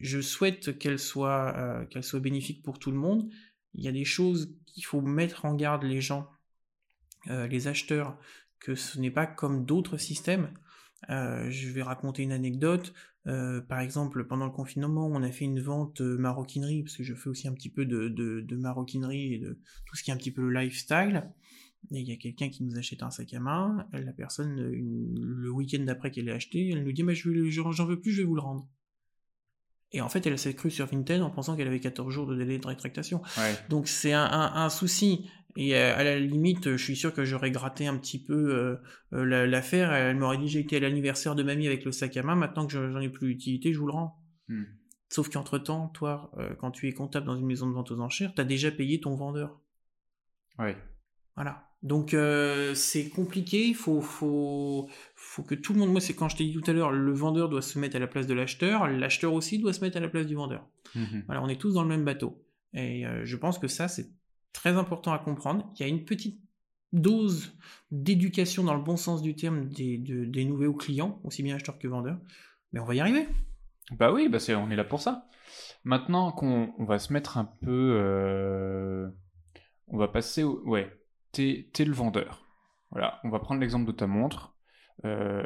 [0.00, 3.28] je souhaite qu'elle soit, euh, qu'elle soit bénéfique pour tout le monde.
[3.74, 6.30] Il y a des choses qu'il faut mettre en garde les gens,
[7.28, 8.16] les acheteurs,
[8.60, 10.50] que ce n'est pas comme d'autres systèmes.
[11.08, 12.94] je vais raconter une anecdote.
[13.24, 17.28] par exemple, pendant le confinement, on a fait une vente maroquinerie, parce que je fais
[17.28, 20.16] aussi un petit peu de, de, de maroquinerie et de tout ce qui est un
[20.16, 21.24] petit peu le lifestyle
[21.92, 25.50] et il y a quelqu'un qui nous achète un sac à main, la personne, le
[25.50, 28.26] week-end d'après qu'elle l'a acheté, elle nous dit, mais je j'en veux plus, je vais
[28.26, 28.68] vous le rendre.
[29.92, 32.36] Et en fait, elle s'est crue sur Vinted en pensant qu'elle avait 14 jours de
[32.36, 33.22] délai de rétractation.
[33.68, 35.30] Donc c'est un, un, souci.
[35.56, 38.76] Et euh, à la limite, je suis sûr que j'aurais gratté un petit peu euh,
[39.14, 39.92] euh, l'affaire.
[39.92, 42.34] Elle m'aurait dit j'ai été à l'anniversaire de mamie avec le sac à main.
[42.34, 44.20] Maintenant que j'en ai plus l'utilité, je vous le rends.
[44.48, 44.64] Hmm.
[45.08, 48.34] Sauf qu'entre temps, toi, quand tu es comptable dans une maison de vente aux enchères,
[48.34, 49.60] tu as déjà payé ton vendeur.
[50.58, 50.76] Ouais.
[51.36, 51.65] Voilà.
[51.82, 56.28] Donc euh, c'est compliqué, il faut, faut, faut que tout le monde, moi c'est quand
[56.28, 58.34] je t'ai dit tout à l'heure, le vendeur doit se mettre à la place de
[58.34, 60.66] l'acheteur, l'acheteur aussi doit se mettre à la place du vendeur.
[61.26, 62.42] Voilà, on est tous dans le même bateau.
[62.72, 64.08] Et euh, je pense que ça c'est
[64.52, 65.70] très important à comprendre.
[65.76, 66.40] Il y a une petite
[66.92, 67.52] dose
[67.90, 71.86] d'éducation dans le bon sens du terme des, des nouveaux clients, aussi bien acheteurs que
[71.86, 72.18] vendeurs,
[72.72, 73.28] mais on va y arriver.
[73.92, 75.28] Bah oui, bah on est là pour ça.
[75.84, 77.98] Maintenant qu'on va se mettre un peu...
[78.00, 79.08] Euh,
[79.88, 80.62] on va passer au...
[80.64, 80.90] Ouais,
[81.32, 82.46] t'es le vendeur.
[82.90, 84.54] Voilà, on va prendre l'exemple de ta montre.
[85.04, 85.42] Euh,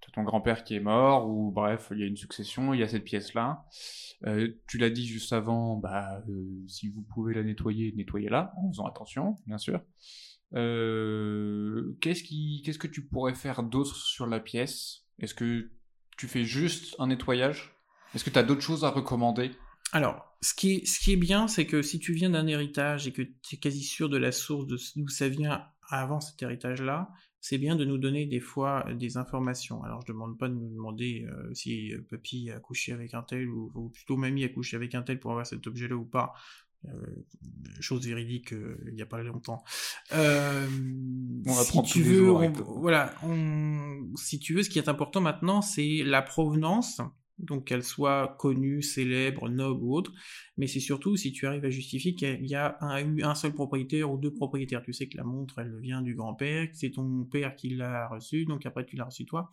[0.00, 2.82] t'as ton grand-père qui est mort, ou bref, il y a une succession, il y
[2.82, 3.64] a cette pièce-là.
[4.26, 8.70] Euh, tu l'as dit juste avant, bah, euh, si vous pouvez la nettoyer, nettoyez-la, en
[8.70, 9.80] faisant attention, bien sûr.
[10.52, 15.06] qu'est-ce, que tu pourrais faire d'autre sur la pièce?
[15.18, 15.70] Est-ce que
[16.16, 17.74] tu fais juste un nettoyage?
[18.14, 19.52] Est-ce que tu as d'autres choses à recommander?
[19.92, 23.06] Alors, ce qui est, ce qui est bien, c'est que si tu viens d'un héritage
[23.06, 27.10] et que tu es quasi sûr de la source d'où ça vient avant cet héritage-là,
[27.40, 29.82] c'est bien de nous donner des fois des informations.
[29.82, 33.14] Alors, je ne demande pas de nous demander euh, si euh, papy a couché avec
[33.14, 36.04] un tel ou, plutôt mamie a couché avec un tel pour avoir cet objet-là ou
[36.04, 36.34] pas.
[36.86, 36.90] Euh,
[37.78, 38.52] chose véridique
[38.86, 39.62] il n'y a pas longtemps.
[40.12, 42.30] on va si tu veux,
[42.64, 43.14] voilà,
[44.16, 47.02] si tu veux, ce qui est important maintenant, c'est la provenance
[47.44, 50.12] donc qu'elle soit connue, célèbre, noble ou autre,
[50.56, 54.10] mais c'est surtout si tu arrives à justifier qu'il y a eu un, seul propriétaire
[54.10, 54.82] ou deux propriétaires.
[54.82, 58.08] Tu sais que la montre, elle vient du grand-père, que c'est ton père qui l'a
[58.08, 59.50] reçue, donc après tu l'as reçue toi.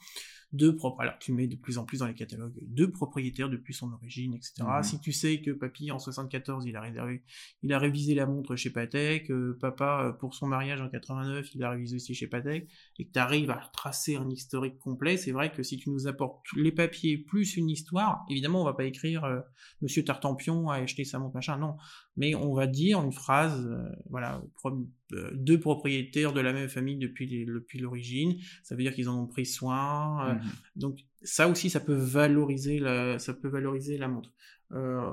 [0.53, 1.01] Deux propres.
[1.01, 4.33] Alors tu mets de plus en plus dans les catalogues deux propriétaires depuis son origine,
[4.33, 4.53] etc.
[4.77, 4.83] Mhm.
[4.83, 7.21] Si tu sais que papy en 74 il a réservé,
[7.63, 11.53] il a révisé la montre chez Patek, euh, papa euh, pour son mariage en 89
[11.53, 15.17] il a révisé aussi chez Patek, et que tu arrives à tracer un historique complet,
[15.17, 18.73] c'est vrai que si tu nous apportes les papiers plus une histoire, évidemment on va
[18.73, 19.41] pas écrire euh,
[19.81, 21.75] Monsieur Tartampion a acheté sa montre machin, non,
[22.15, 24.87] mais on va dire une phrase, euh, voilà, pro- euh,
[25.33, 27.47] deux propriétaires de la même famille depuis
[27.79, 30.29] l'origine, ça veut dire qu'ils en ont pris soin.
[30.29, 30.41] euh, Mhm.
[30.75, 34.31] donc ça aussi, ça peut valoriser la, ça peut valoriser la montre.
[34.73, 35.11] Euh,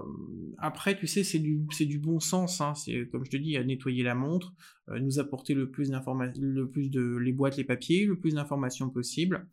[0.58, 2.60] après, tu sais, c'est du, c'est du bon sens.
[2.60, 4.52] Hein, c'est comme je te dis, à nettoyer la montre,
[4.88, 8.34] euh, nous apporter le plus d'informations, le plus de les boîtes, les papiers, le plus
[8.34, 9.46] d'informations possible.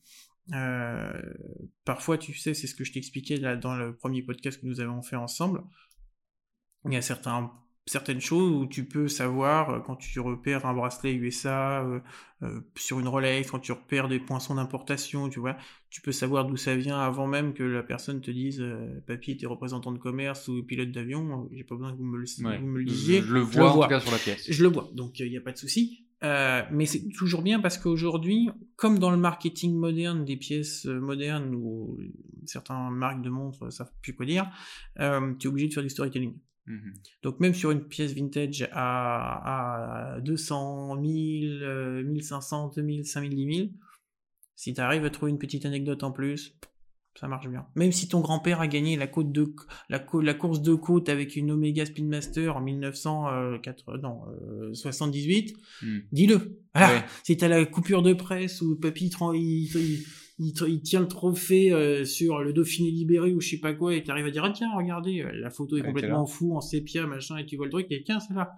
[0.54, 1.14] Euh,
[1.86, 4.80] parfois, tu sais, c'est ce que je t'expliquais là dans le premier podcast que nous
[4.82, 5.64] avons fait ensemble.
[6.86, 7.52] Il y a certains
[7.88, 12.00] certaines choses où tu peux savoir euh, quand tu repères un bracelet USA euh,
[12.44, 15.58] euh, sur une Rolex, quand tu repères des poinçons d'importation, tu vois,
[15.90, 19.36] tu peux savoir d'où ça vient avant même que la personne te dise euh, papy
[19.36, 22.60] t'es représentant de commerce ou pilote d'avion, j'ai pas besoin que vous me le, Ouais.
[22.60, 23.22] vous me le Je- disiez.
[23.22, 24.46] Je, le vois en tout cas sur la pièce.
[24.50, 26.06] Je le vois, donc il n'y a pas de souci.
[26.24, 31.98] Mais c'est toujours bien parce qu'aujourd'hui, comme dans le marketing moderne des pièces modernes ou
[32.46, 34.48] certaines marques de montres savent plus quoi dire,
[34.98, 36.36] tu es obligé de faire du storytelling.
[36.68, 36.94] Mhm.
[37.24, 43.56] Donc même sur une pièce vintage à, à 200, 1000, euh, 1500, 2000, 5000, 10
[43.58, 43.70] 000,
[44.56, 46.56] si tu arrives à trouver une petite anecdote en plus,
[47.20, 47.66] ça marche bien.
[47.76, 49.54] Même si ton grand-père a gagné la, côte de,
[49.90, 56.02] la, co- la course de côte avec une Omega Speedmaster en 1978, Mhm.
[56.12, 56.60] dis-le.
[56.74, 56.94] Voilà.
[56.96, 57.04] Ouais.
[57.24, 60.04] Si t'as la coupure de presse ou papy il,
[60.42, 64.04] il- tient le trophée euh, sur le Dauphiné libéré ou je sais pas quoi et
[64.04, 67.38] t'arrives à dire ah tiens regardez euh, la photo est complètement fou en sépia machin
[67.38, 68.52] et tu vois le truc et tiens c'est là.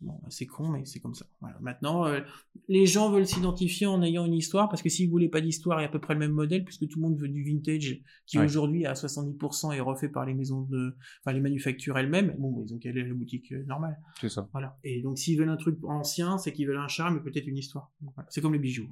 [0.00, 1.24] Bon bah, c'est con mais c'est comme ça.
[1.40, 1.56] Voilà.
[1.60, 2.20] Maintenant euh,
[2.68, 5.84] les gens veulent s'identifier en ayant une histoire parce que s'ils voulaient pas d'histoire et
[5.84, 8.44] à peu près le même modèle puisque tout le monde veut du vintage qui Ouais.
[8.44, 12.34] aujourd'hui à 70% est refait par les maisons de enfin les manufactures elles-mêmes.
[12.38, 13.96] Bon ils ont qu'à aller à la boutique euh, normale.
[14.20, 14.48] C'est ça.
[14.52, 14.76] Voilà.
[14.84, 17.56] Et donc, s'ils veulent un truc ancien, c'est qu'ils veulent un charme et peut-être une
[17.56, 17.92] histoire.
[18.02, 18.26] Voilà.
[18.30, 18.88] C'est comme les bijoux.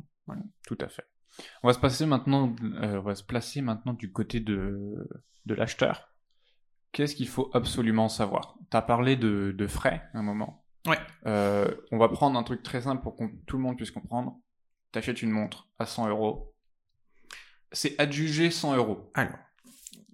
[0.66, 1.04] Tout à fait.
[1.62, 5.08] On va se passer maintenant, euh, on va se placer maintenant du côté de,
[5.46, 6.08] de l'acheteur.
[6.92, 8.56] Qu'est-ce qu'il faut absolument savoir?
[8.70, 10.64] T'as parlé de, de frais à un moment.
[10.86, 10.98] Ouais.
[11.26, 14.38] Euh, on va prendre un truc très simple pour que tout le monde puisse comprendre.
[14.90, 16.52] T'achètes une montre à 100 euros.
[17.70, 19.10] C'est adjugé 100 euros.
[19.14, 19.38] Alors.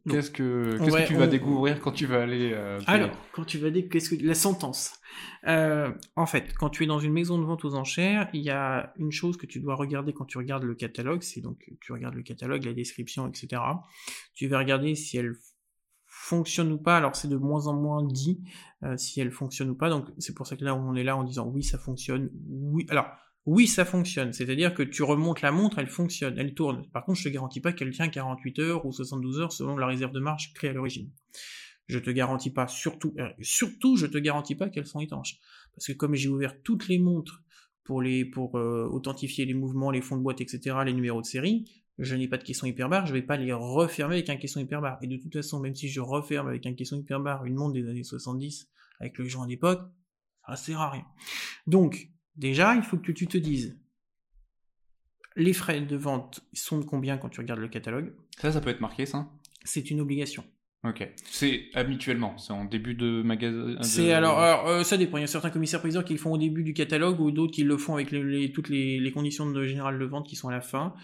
[0.08, 3.58] Qu'est-ce que, qu'est-ce que tu vas découvrir quand tu vas aller euh, Alors, quand tu
[3.58, 4.92] vas dire qu'est-ce que la sentence.
[5.46, 8.50] Euh, en fait, quand tu es dans une maison de vente aux enchères, il y
[8.50, 11.92] a une chose que tu dois regarder quand tu regardes le catalogue, c'est donc tu
[11.92, 13.62] regardes le catalogue, la description, etc.
[14.34, 15.34] Tu vas regarder si elle
[16.06, 16.96] fonctionne ou pas.
[16.96, 18.42] Alors c'est de moins en moins dit
[18.82, 19.88] euh, si elle fonctionne ou pas.
[19.88, 22.30] Donc c'est pour ça que là on est là en disant oui ça fonctionne.
[22.48, 22.86] Oui.
[22.90, 23.06] Alors
[23.48, 24.34] oui ça fonctionne.
[24.34, 26.86] C'est-à-dire que tu remontes la montre, elle fonctionne, elle tourne.
[26.92, 29.86] Par contre je te garantis pas qu'elle tient 48 heures ou 72 heures selon la
[29.86, 31.10] réserve de marge créée à l'origine.
[31.86, 35.38] Je te garantis pas, surtout, euh, surtout, je te garantis pas qu'elles sont étanches.
[35.74, 37.42] Parce que comme j'ai ouvert toutes les montres
[37.84, 41.26] pour les, pour euh, authentifier les mouvements, les fonds de boîte, etc., les numéros de
[41.26, 41.64] série,
[41.98, 44.98] je n'ai pas de caisson hyperbar, je vais pas les refermer avec un caisson hyperbar.
[45.00, 47.88] Et de toute façon, même si je referme avec un caisson hyperbar une montre des
[47.88, 48.68] années 70
[49.00, 49.80] avec le joint d'époque,
[50.46, 51.06] ça sert à rien.
[51.66, 53.78] Donc, déjà, il faut que tu te dises,
[55.36, 58.12] les frais de vente sont de combien quand tu regardes le catalogue?
[58.38, 59.28] Ça, ça peut être marqué, ça?
[59.64, 60.44] C'est une obligation.
[60.84, 61.08] Ok.
[61.24, 63.74] C'est habituellement, c'est en début de magasin.
[63.74, 65.18] de- C'est alors, alors, euh, ça dépend.
[65.18, 67.52] Il y a certains commissaires priseurs qui le font au début du catalogue ou d'autres
[67.52, 70.36] qui le font avec les, les- toutes les, les conditions de générales de vente qui
[70.36, 70.94] sont à la fin.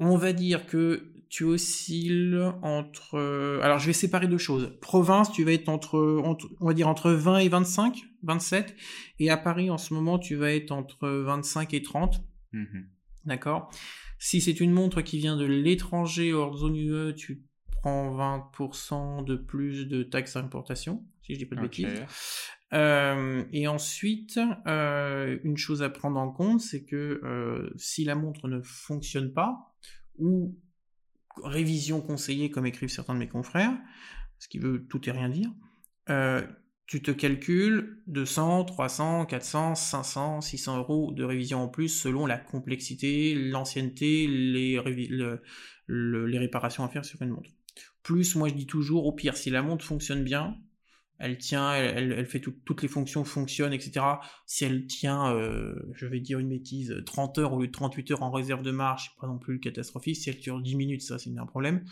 [0.00, 3.14] On va dire que tu oscilles entre.
[3.16, 4.72] euh, alors, je vais séparer deux choses.
[4.80, 8.76] Province, tu vas être entre, entre- on va dire entre 20 et 25, 27,
[9.18, 12.22] et à Paris en ce moment, tu vas être entre 25 et 30.
[12.52, 12.88] Mhm.
[13.24, 13.70] D'accord?
[14.18, 17.42] Si c'est une montre qui vient de l'étranger hors zone UE, tu
[17.82, 21.86] prends 20% de plus de taxes d'importation, si je dis pas de bêtises.
[22.72, 28.14] Euh, et ensuite, euh, une chose à prendre en compte, c'est que euh, si la
[28.14, 29.73] montre ne fonctionne pas,
[30.18, 30.58] ou
[31.42, 33.76] révision conseillée comme écrivent certains de mes confrères,
[34.38, 35.50] ce qui veut tout et rien dire,
[36.10, 36.46] euh,
[36.86, 42.36] tu te calcules 200, 300, 400, 500, 600 euros de révision en plus selon la
[42.36, 44.78] complexité, l'ancienneté, les,
[46.38, 47.50] réparations à faire sur une montre.
[48.02, 50.58] Plus, moi je dis toujours, au pire, si la montre fonctionne bien,
[51.24, 54.20] elle tient, elle, elle- elle fait tout- toutes les fonctions fonctionnent, etc.
[54.46, 58.10] Si elle tient, euh, je vais dire une bêtise, 30 heures au lieu de 38
[58.12, 60.16] heures en réserve de marche, c'est pas non plus catastrophique.
[60.16, 61.84] Si elle dure 10 minutes, ça c'est un problème.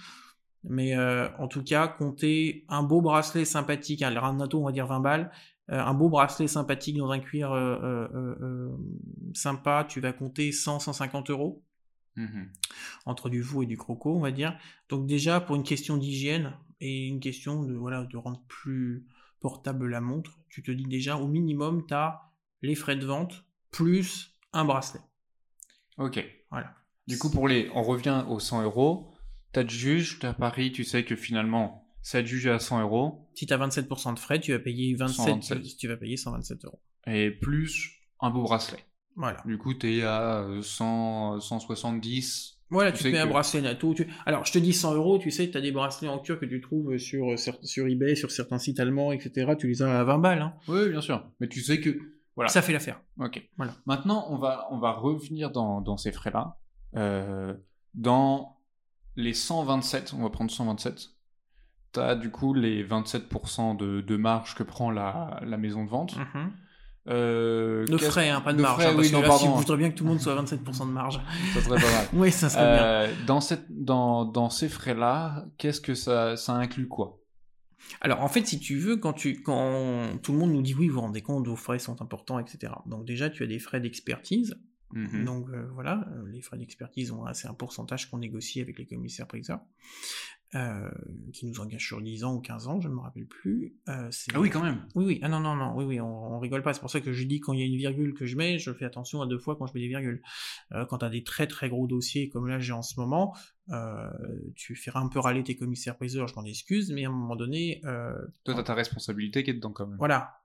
[0.65, 4.73] Mais euh, en tout cas, comptez un beau bracelet sympathique, alors un NATO on va
[4.73, 5.33] dire 20 balles,
[5.71, 7.53] euh, un beau bracelet sympathique dans un cuir
[9.35, 11.63] sympa, tu vas compter 100-150 euros.
[12.15, 12.51] Mhm.
[13.07, 14.55] entre du veau et du croco, on va dire.
[14.91, 19.07] Donc déjà pour une question d'hygiène et une question de voilà de rendre plus
[19.43, 22.31] portable la montre, tu te dis déjà au minimum tu as
[22.63, 25.01] les frais de vente plus un bracelet.
[25.99, 26.25] Ok.
[26.51, 26.75] Voilà.
[27.07, 29.13] Du coup, pour les, on revient aux 100 euros.
[29.53, 33.29] T'as de juge, t'as Paris, tu sais que finalement, ça te juge à 100 euros
[33.35, 35.77] Si tu as 27% de frais, tu vas payer 27, 127.
[35.77, 36.81] tu vas payer 127 euros.
[37.07, 38.79] et plus un beau bracelet.
[39.17, 39.43] Voilà.
[39.45, 42.62] Du coup, t'es à euh, 100, 170.
[42.73, 43.95] Voilà, Tu tu, sais te mets un bracelet NATO.
[43.95, 46.41] tu- Alors, je te dis 100 euros, tu sais, tu as des bracelets en cuir
[46.41, 49.53] que tu trouves sur, euh, sur eBay, sur certains sites allemands, etc.
[49.59, 50.43] Tu les as à 20 balles.
[50.43, 50.55] Hein.
[50.69, 51.25] Oui, bien sûr.
[51.39, 51.97] Mais tu sais que,
[52.35, 52.49] voilà.
[52.51, 53.01] Ça fait l'affaire.
[53.21, 53.41] Ok.
[53.57, 53.75] Voilà.
[53.87, 56.57] Maintenant, on va, on va revenir dans, dans ces frais-là.
[56.97, 57.55] Euh,
[57.95, 58.59] dans
[59.17, 61.11] les 127, on va prendre 127.
[61.93, 66.17] T'as du coup les 27% de, de marge que prend la, la maison de vente.
[66.17, 66.53] Mhm.
[67.09, 68.75] Euh, De frais, hein, pas de, de marge.
[68.77, 69.45] frais, hein, parce oui, que non, là, pardon.
[69.45, 71.21] si je voudrais bien que tout le monde soit à 27% de marge.
[71.55, 72.07] Ça serait pas mal.
[72.13, 72.85] oui, ça serait bien.
[72.85, 77.19] Euh, dans, cette, dans, dans ces frais-là, qu'est-ce que ça, ça inclut quoi?
[78.01, 80.87] Alors, en fait, si tu veux, quand, tu, quand tout le monde nous dit oui,
[80.89, 82.73] vous vous rendez compte, vos frais sont importants, etc.
[82.87, 84.55] Donc, déjà, tu as des frais d'expertise.
[84.93, 85.25] Mhm.
[85.25, 88.87] Donc, euh, voilà, euh, les frais d'expertise, ont c'est un pourcentage qu'on négocie avec les
[88.87, 89.61] commissaires priseurs,
[90.55, 90.91] euh,
[91.33, 93.75] qui nous engagent sur 10 ans ou 15 ans, je ne me rappelle plus.
[93.89, 94.87] Euh, c'est- Ah oui, quand même.
[94.95, 96.75] Oui, oui, ah non, non, non, oui, oui, on, on rigole pas.
[96.75, 98.59] C'est pour ça que je dis quand il y a une virgule que je mets,
[98.59, 100.23] je fais attention à deux fois quand je mets des virgules.
[100.73, 103.35] Euh, quand tu as des très très gros dossiers comme là j'ai en ce moment,
[103.71, 104.11] euh,
[104.55, 107.37] tu feras un peu râler tes commissaires priseurs, je m'en excuse, mais à un moment
[107.37, 108.13] donné, euh,
[108.45, 109.97] Toi, t'as ta responsabilité qui est dedans quand même.
[109.99, 110.37] voilà.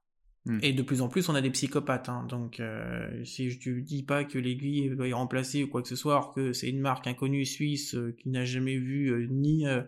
[0.47, 0.59] Hmm.
[0.61, 2.07] Et de plus en plus, on a des psychopathes.
[2.07, 2.25] hein.
[2.29, 5.89] Donc, euh, si je te dis pas que l'aiguille va y remplacer ou quoi que
[5.89, 9.27] ce soit, alors que c'est une marque inconnue suisse euh, qui n'a jamais vu euh,
[9.29, 9.81] ni euh,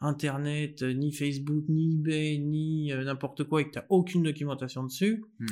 [0.00, 4.84] Internet, euh, ni Facebook, ni eBay, ni euh, n'importe quoi, et que t'as aucune documentation
[4.84, 5.46] dessus, Hmm.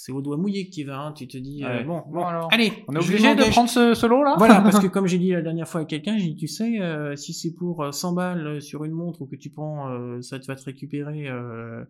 [0.00, 0.98] C'est au doigt mouillé que tu vas.
[1.00, 1.12] hein.
[1.12, 4.06] Tu te dis, euh, bon, Bon, alors, allez, On est obligé de prendre ce, ce
[4.06, 6.36] lot là Voilà, parce que comme j'ai dit la dernière fois à quelqu'un, j'ai dit,
[6.36, 9.36] tu sais, euh, si c'est pour euh, 100 balles euh, sur une montre ou que
[9.36, 11.82] tu prends, euh, ça te va te récupérer euh,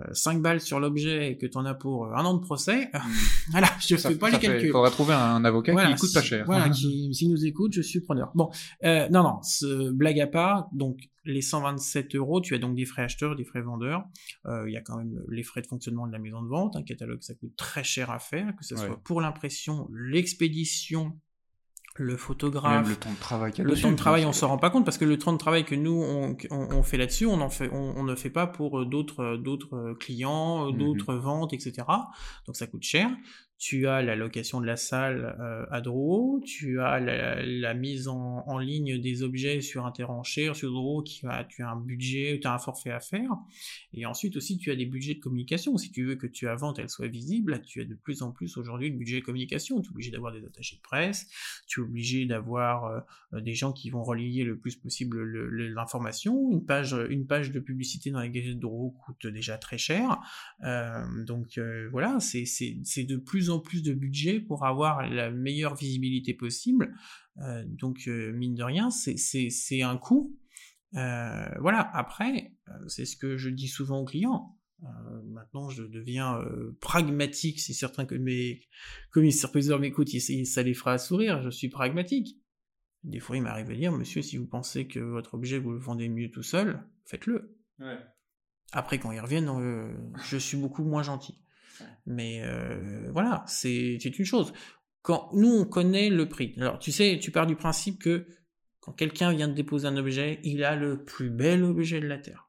[0.00, 2.90] euh, 5 balles sur l'objet et que tu en as pour un an de procès,
[3.50, 4.70] voilà, je Ça- fais pas ça les fait- calculs.
[4.72, 6.44] faudra trouver un avocat Voilà, qui coûte pas cher.
[6.46, 8.30] Voilà, qui, s'il nous écoute, je suis preneur.
[8.34, 8.50] Bon,
[8.84, 12.84] euh, non, non, ce, blague à part, donc les 127 euros, tu as donc des
[12.84, 14.04] frais acheteurs, des frais vendeurs.
[14.46, 16.76] Euh, Il y a quand même les frais de fonctionnement de la maison de vente.
[16.76, 18.86] Un catalogue, ça coûte très cher à faire, que ce Ouais.
[18.86, 21.18] soit pour l'impression, l'expédition,
[21.98, 24.58] le photographe, Même le temps de travail le dessus, temps de travail, on s'en rend
[24.58, 27.24] pas compte parce que le temps de travail que nous on, on, on fait là-dessus,
[27.24, 30.70] on en fait, on, on ne fait pas pour euh, d'autres euh, d'autres euh, clients,
[30.70, 30.76] Mhm.
[30.78, 31.72] d'autres ventes, etc.
[32.46, 33.08] Donc ça coûte cher.
[33.58, 38.58] Tu as la location de la salle euh, à Drouot, tu as la, mise en,
[38.58, 42.52] ligne des objets sur Interrancher, sur Drouot, qui a, tu as un budget, tu as
[42.52, 43.30] un forfait à faire.
[43.94, 45.76] Et ensuite aussi, tu as des budgets de communication.
[45.78, 48.56] Si tu veux que tu vente elle soit visible, tu as de plus en plus
[48.58, 49.80] aujourd'hui le budget de communication.
[49.80, 51.26] Tu es obligé d'avoir des attachés de presse,
[51.66, 52.84] tu es obligé d'avoir
[53.32, 56.52] euh, des gens qui vont relayer le plus possible le- le- l'information.
[56.52, 60.18] Une page, une page de publicité dans la gazette de Drouot coûte déjà très cher.
[60.62, 61.58] Euh, donc
[61.90, 66.94] voilà, c'est de plus en plus de budget pour avoir la meilleure visibilité possible.
[67.38, 70.36] Euh, donc euh, mine de rien, c'est- c'est c'est un coût.
[70.94, 72.54] Euh, voilà, après,
[72.88, 74.56] c'est ce que je dis souvent aux clients.
[75.24, 76.38] Maintenant, je deviens
[76.80, 77.60] pragmatique.
[77.60, 78.60] Si certains que mes
[79.10, 81.42] commissaires priseurs m'écoutent, ça les fera sourire.
[81.42, 82.38] Je suis pragmatique.
[83.04, 85.78] Des fois, il m'arrive à dire, monsieur, si vous pensez que votre objet, vous le
[85.78, 87.56] vendez mieux tout seul, faites-le.
[87.78, 87.98] Ouais.
[88.72, 89.92] Après, quand ils reviennent, euh,
[90.24, 91.40] je suis beaucoup moins gentil.
[92.06, 94.52] Mais euh, voilà, c'est une chose.
[95.02, 96.54] Quand nous, on connaît le prix.
[96.58, 98.26] Alors, tu sais, tu pars du principe que
[98.80, 102.18] quand quelqu'un vient de déposer un objet, il a le plus bel objet de la
[102.18, 102.48] Terre.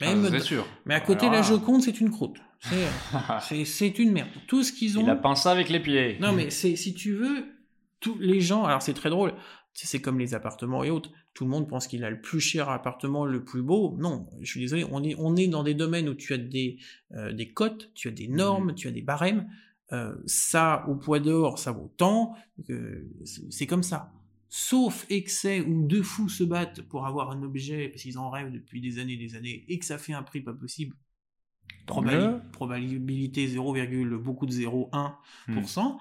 [0.00, 0.66] Même Ah, de- sûr.
[0.86, 1.42] Mais à côté, Alors la.
[1.42, 2.38] Joconde, c'est une croûte.
[3.40, 3.64] C'est-
[3.98, 4.28] une merde.
[4.46, 5.02] Tout ce qu'ils ont.
[5.02, 6.18] Il a ça avec les pieds.
[6.20, 7.46] Non, mais c'est si tu veux,
[8.00, 8.64] tous les gens.
[8.64, 9.32] Alors c'est très drôle.
[9.72, 11.10] C'est comme les appartements et autres.
[11.32, 13.96] Tout le monde pense qu'il a le plus cher appartement, le plus beau.
[13.98, 14.84] Non, je suis désolé.
[14.90, 16.78] On est on est dans des domaines où tu as des
[17.12, 18.74] euh, des cotes, tu as des normes, Mhm.
[18.74, 19.48] tu as des barèmes.
[19.92, 22.34] Euh, ça au poids d'or, ça vaut tant.
[22.68, 23.08] Euh,
[23.50, 24.12] c'est comme ça.
[24.48, 28.52] Sauf excès où deux fous se battent pour avoir un objet parce qu'ils en rêvent
[28.52, 30.96] depuis des années et des années et que ça fait un prix pas possible.
[32.52, 33.76] Probabilité 0,
[34.18, 35.18] beaucoup de 0,1%.
[35.48, 35.98] Hmm.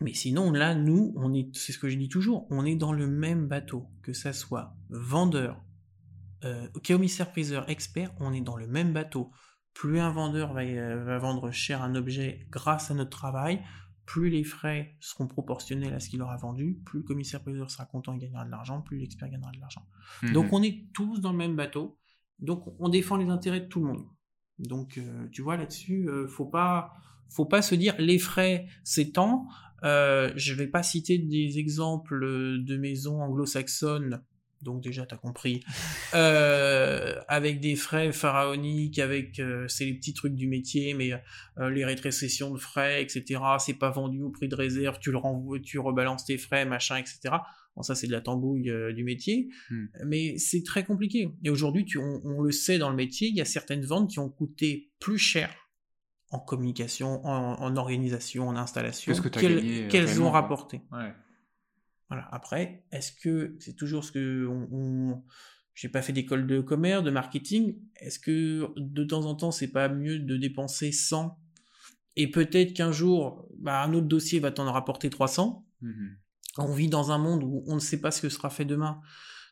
[0.00, 2.92] Mais sinon, là, nous, on est, c'est ce que je dis toujours, on est dans
[2.92, 5.62] le même bateau, que ça soit vendeur,
[6.44, 9.32] euh, commissaire-priseur, expert, on est dans le même bateau.
[9.74, 13.62] Plus un vendeur va, euh, va vendre cher un objet grâce à notre travail,
[14.06, 18.14] plus les frais seront proportionnels à ce qu'il aura vendu, plus le commissaire-priseur sera content
[18.14, 19.86] et gagnera de l'argent, plus l'expert gagnera de l'argent.
[20.22, 20.32] Mhm.
[20.32, 21.98] Donc on est tous dans le même bateau,
[22.38, 24.06] donc on défend les intérêts de tout le monde.
[24.58, 25.00] Donc,
[25.30, 26.92] tu vois, là-dessus, faut pas,
[27.30, 29.46] faut pas se dire les frais, c'est tant.
[29.84, 34.22] Euh, je vais pas citer des exemples de maisons anglo-saxonnes
[34.60, 35.62] donc déjà t'as compris,
[36.14, 41.12] euh, avec des frais pharaoniques, avec euh, c'est les petits trucs du métier, mais
[41.70, 43.40] les rétrocessions de frais, etc.
[43.60, 46.96] C'est pas vendu au prix de réserve, tu le renvoies, tu rebalances tes frais, machin,
[46.96, 47.36] etc.
[47.76, 49.84] Bon ça c'est de la tambouille du métier, hmm.
[50.06, 51.30] mais c'est très compliqué.
[51.44, 54.18] Et aujourd'hui, on, on, le sait dans le métier, il y a certaines ventes qui
[54.18, 55.67] ont coûté plus cher
[56.30, 60.82] en communication, en, organisation, en installation, qu'elles ont rapporté.
[60.92, 61.14] Ouais.
[62.08, 62.28] Voilà.
[62.32, 65.22] Après, est-ce que c'est toujours ce que on,
[65.74, 67.76] j'ai pas fait d'école de commerce, de marketing.
[67.96, 71.38] Est-ce que de temps en temps, c'est pas mieux de dépenser 100
[72.18, 76.06] et peut-être qu'un jour, bah, un autre dossier va t'en rapporter 300 mmh
[76.58, 79.00] On vit dans un monde où on ne sait pas ce que sera fait demain.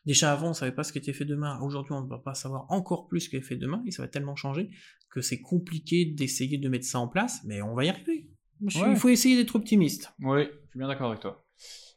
[0.07, 1.59] Déjà avant, on savait pas ce qui était fait demain.
[1.59, 4.03] Aujourd'hui, on ne va pas savoir encore plus ce qui est fait demain et ça
[4.03, 4.69] va tellement changer
[5.09, 8.29] que c'est compliqué d'essayer de mettre ça en place, mais on va y arriver.
[8.61, 10.13] Il faut essayer d'être optimiste.
[10.21, 11.45] Oui, je suis bien d'accord avec toi.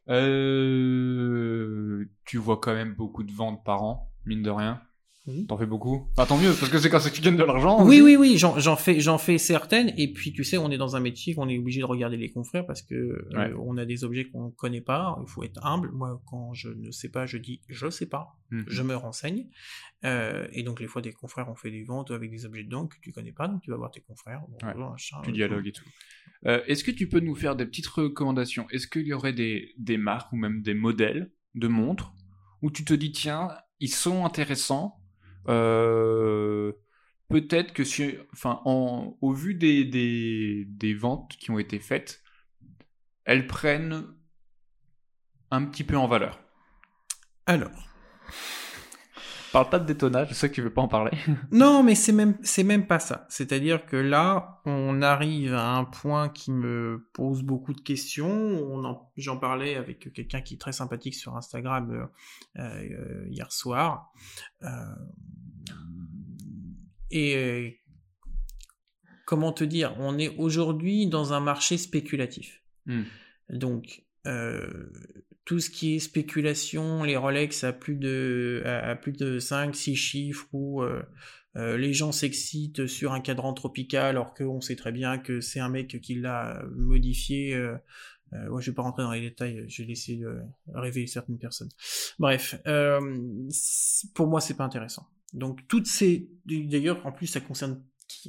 [0.09, 4.83] Euh, tu vois quand même beaucoup de ventes par an, mine de rien.
[5.49, 7.85] T'en fais beaucoup Enfin, tant mieux, parce que c'est quand ça tu gagnes de l'argent.
[7.87, 9.93] Oui, oui, oui, j'en fais, j'en fais certaines.
[9.97, 12.31] Et puis, tu sais, on est dans un métier qu'on est obligé de regarder les
[12.31, 15.19] confrères parce que euh, on a des objets qu'on connaît pas.
[15.21, 15.91] Il faut être humble.
[15.93, 18.39] Moi, quand je ne sais pas, je dis je sais pas.
[18.51, 18.65] Mhm.
[18.67, 19.47] Je me renseigne.
[20.05, 22.87] Euh, et donc, les fois, des confrères ont fait des ventes avec des objets dedans
[22.87, 24.43] que tu connais pas, donc tu vas voir tes confrères.
[25.23, 25.85] tu dialogues et tout.
[26.47, 28.67] Euh, est-ce que tu peux nous faire des petites recommandations?
[28.71, 32.15] Est-ce qu'il y aurait des, des marques ou même des modèles de montres
[32.63, 33.49] où tu te dis tiens,
[33.79, 35.00] ils sont intéressants
[35.49, 36.73] euh,
[37.29, 42.23] peut-être que si, enfin, en, au vu des, des, des, ventes qui ont été faites,
[43.25, 44.07] elles prennent
[45.51, 46.41] un petit peu en valeur.
[47.47, 47.89] Alors.
[49.53, 51.11] Parle pas de détonnage, je sais que tu veux pas en parler.
[51.51, 53.27] non, mais c'est même, c'est même pas ça.
[53.29, 58.81] C'est-à-dire que là, on arrive à un point qui me pose beaucoup de questions.
[59.17, 64.13] j'en parlais avec quelqu'un qui est très sympathique sur Instagram euh, euh, hier soir.
[64.63, 64.69] Euh,
[67.11, 67.81] et
[69.27, 72.63] comment te dire, on est aujourd'hui dans un marché spéculatif.
[72.87, 73.03] Hmm.
[73.49, 74.05] Donc,
[75.51, 79.97] tout ce qui est spéculation, les Rolex à plus de, à, plus de 5, 6
[79.97, 81.03] chiffres, ou euh,
[81.57, 85.59] euh, les gens s'excitent sur un cadran tropical, alors qu'on sait très bien que c'est
[85.59, 87.53] un mec qui l'a modifié.
[87.57, 87.75] Euh,
[88.33, 90.39] euh, je vais pas rentrer dans les détails, je vais laisser de
[90.73, 91.71] révéler certaines personnes.
[92.21, 92.55] Bref,
[94.15, 95.09] pour moi, c'est pas intéressant.
[95.33, 97.83] Donc toutes ces, d'ailleurs, en plus, ça concerne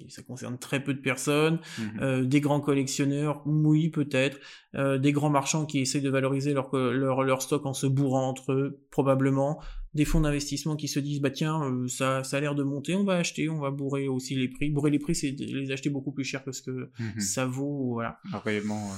[0.10, 2.00] ça concerne très peu de personnes, mhm.
[2.02, 4.40] euh, des grands collectionneurs, oui peut-être,
[4.76, 8.30] euh, des grands marchands qui essaient de valoriser leur, leur, leur stock en se bourrant
[8.30, 9.62] entre eux, probablement,
[9.94, 12.96] des fonds d'investissement qui se disent bah tiens euh, ça, ça a l'air de monter,
[12.96, 14.70] on va acheter, on va bourrer aussi les prix.
[14.70, 17.20] Bourrer les prix c'est les acheter beaucoup plus cher que ce que mhm.
[17.20, 18.20] ça vaut, voilà.
[18.32, 18.90] Ah, réellement.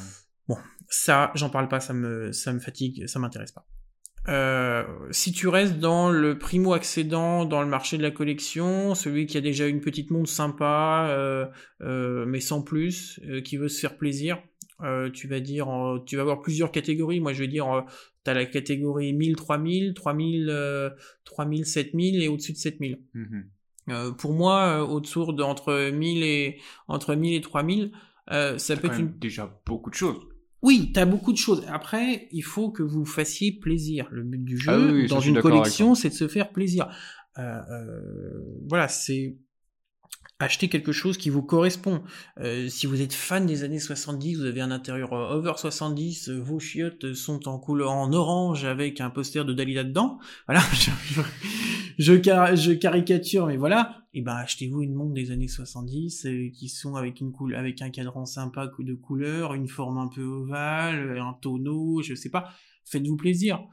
[0.48, 0.58] Bon,
[0.90, 3.66] ça j'en parle pas, ça me ça me fatigue, ça m'intéresse pas.
[4.30, 9.26] Euh, si tu restes dans le primo accédant dans le marché de la collection, celui
[9.26, 11.45] qui a déjà une petite montre sympa, euh,
[11.82, 14.41] euh, mais sans plus, qui veut se faire plaisir,
[15.13, 15.67] tu vas dire,
[16.05, 17.19] tu vas avoir plusieurs catégories.
[17.19, 17.86] Moi, je vais dire,
[18.26, 20.93] tu as la catégorie 1000, 3000, 3000,
[21.24, 22.99] 3000, 7000 et au-dessus de 7000.
[23.13, 23.39] Mmh
[24.17, 27.91] pour moi, autour de entre 1000 et entre 1000 et 3000,
[28.30, 29.19] ça peut être une...
[29.19, 30.26] déjà beaucoup de choses.
[30.64, 31.64] Oui, t'as beaucoup de choses.
[31.68, 34.07] Après, il faut que vous fassiez plaisir.
[34.11, 36.89] Le but du ah jeu, dans une collection, c'est de se faire plaisir.
[37.38, 39.38] Euh, euh, voilà, c'est
[40.44, 42.04] acheter quelque chose qui vous correspond.
[42.39, 46.30] Euh, si vous êtes fan des années 70, vous avez un intérieur euh, over 70,
[46.30, 50.20] euh, vos chiottes sont en couleur en orange avec un poster de Dalida dedans.
[50.48, 50.62] Voilà,
[51.98, 52.14] je,
[52.56, 54.04] je, caricature, mais voilà.
[54.14, 57.82] Et eh ben achetez-vous une montre des années 70 qui sont avec une couleur, avec
[57.82, 62.50] un cadran sympa de couleur, une forme un peu ovale, un tonneau, je sais pas.
[62.86, 63.64] Faites-vous plaisir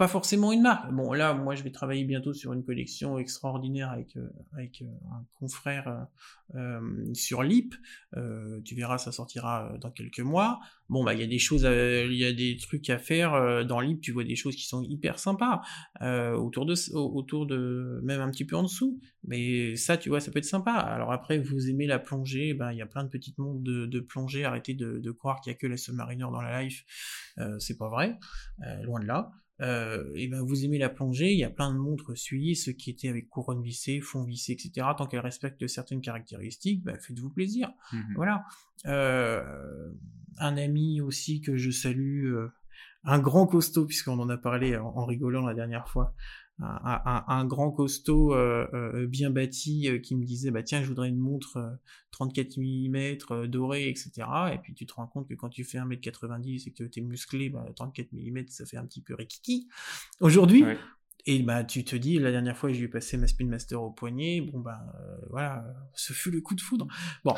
[0.00, 0.90] pas forcément une marque.
[0.94, 4.86] Bon, là, moi, je vais travailler bientôt sur une collection extraordinaire avec, euh, avec euh,
[5.12, 6.06] un confrère
[6.54, 7.74] euh, sur LIP.
[8.64, 10.58] tu verras, ça sortira dans quelques mois.
[10.88, 13.78] Bon, bah, il y a des choses, il y a des trucs à faire dans
[13.78, 14.00] LIP.
[14.00, 15.60] Tu vois des choses qui sont hyper sympas
[16.00, 18.98] autour de, autour de, même un petit peu en dessous.
[19.24, 20.72] Mais ça, tu vois, ça peut être sympa.
[20.72, 24.00] Alors après, vous aimez la plongée, ben, il y a plein de petites montres de,
[24.00, 24.46] plongée.
[24.46, 26.86] Arrêtez de, croire qu'il y a que les submarineurs dans la life.
[27.58, 28.18] c'est pas vrai.
[28.82, 29.30] loin de là
[29.60, 32.90] euh, et ben vous aimez la plongée, il y a plein de montres suisses qui
[32.90, 34.86] étaient avec couronne vissée, fond vissé, etc.
[34.96, 37.70] Tant qu'elles respectent certaines caractéristiques, ben, faites-vous plaisir.
[37.92, 38.12] Mhm.
[38.16, 38.44] Voilà.
[38.86, 39.92] Euh,
[40.38, 42.48] un ami aussi que je salue, euh,
[43.04, 46.14] un grand costaud puisqu'on en a parlé en, rigolant la dernière fois,
[46.62, 48.34] un, grand costaud
[49.08, 51.78] bien bâti qui me disait bah tiens je voudrais une montre
[52.12, 56.68] 34 mm dorée etc et puis tu te rends compte que quand tu fais 1m90
[56.68, 59.68] et que tu es musclé bah, 34 mm ça fait un petit peu rikiki.
[60.20, 60.64] Aujourd'hui
[61.26, 64.40] et bah tu te dis la dernière fois j'ai passé ma Spin Master au poignet
[64.40, 64.80] bon bah
[65.28, 66.88] voilà ce fut le coup de foudre.
[67.24, 67.34] Bon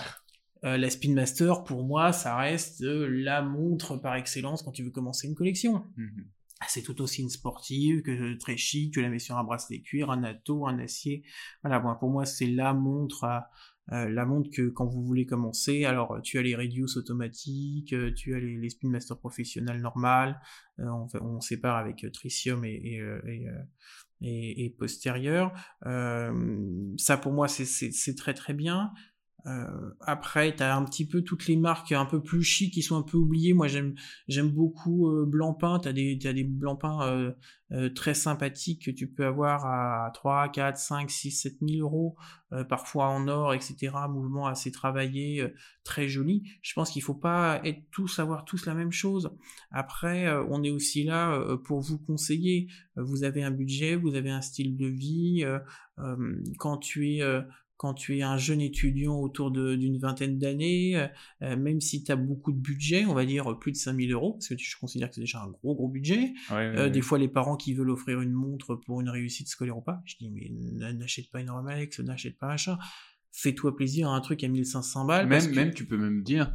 [0.64, 5.26] la Spin Master, pour moi, ça reste la montre par excellence quand tu veux commencer
[5.26, 5.84] une collection.
[5.96, 6.22] Mmh
[6.68, 10.10] c'est tout aussi une sportive, que très chic, que la mets sur un bracelet cuir,
[10.10, 11.22] un atto, un acier.
[11.62, 13.24] Voilà, bon, pour moi, c'est la montre,
[13.90, 18.12] euh, la montre que quand vous voulez commencer, alors tu as les reduce automatiques, euh,
[18.14, 20.40] tu as les, les Spin Master professionnels normales,
[20.78, 20.86] euh,
[21.20, 23.46] on, sépare avec Tritium et, et, et,
[24.20, 25.52] et, et postérieur.
[25.82, 28.92] ça, pour moi, c'est très très bien.
[29.46, 32.82] Euh, après, tu as un petit peu toutes les marques un peu plus chic qui
[32.82, 33.54] sont un peu oubliées.
[33.54, 33.94] Moi, j'aime
[34.28, 35.80] j'aime beaucoup euh, Blancpain.
[35.80, 37.32] Tu as des, des Blancpain euh,
[37.72, 42.16] euh, très sympathiques que tu peux avoir à 3, 4, 5, 6, 7 000 euros,
[42.52, 43.90] euh, parfois en or, etc.
[44.08, 45.44] Mouvement assez travaillé,
[45.82, 46.44] très joli.
[46.62, 49.30] Je pense qu'il faut pas être tous, avoir tous la même chose.
[49.72, 52.68] Après, on est aussi là pour vous conseiller.
[52.96, 55.44] Vous avez un budget, vous avez un style de vie.
[56.58, 57.22] quand tu es
[57.82, 61.08] quand tu es un jeune étudiant autour d'une vingtaine d'années, euh,
[61.42, 64.34] euh, même si tu as beaucoup de budget, on va dire plus de 5000 euros,
[64.34, 66.32] parce que je considère que c'est déjà un gros gros budget.
[66.52, 69.80] Euh, des fois, les parents qui veulent offrir une montre pour une réussite scolaire ou
[69.80, 72.78] pas, je dis mais n'achète pas une Rolex, n'achète pas un chat.
[73.32, 75.26] Fais-toi plaisir à un truc à 1500 balles.
[75.26, 76.54] Même, même tu peux même dire,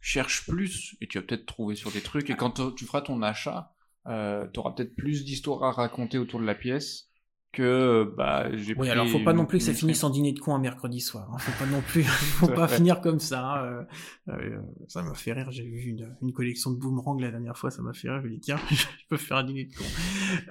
[0.00, 2.30] cherche plus et tu vas peut-être trouver sur des trucs.
[2.30, 3.74] Et quand tu feras ton achat,
[4.06, 7.10] tu auras peut-être plus d'histoires à raconter autour de la pièce
[7.54, 10.40] que bah j'ai oui alors faut pas non plus que ça finisse en dîner de
[10.40, 11.38] con un mercredi soir hein.
[11.38, 13.64] faut pas non plus faut pas finir comme ça hein.
[13.64, 13.84] euh,
[14.28, 17.70] euh, ça m'a fait rire j'ai vu une, une, collection de boomerangs la dernière fois
[17.70, 19.84] ça m'a fait rire je me dis tiens je peux faire un dîner de con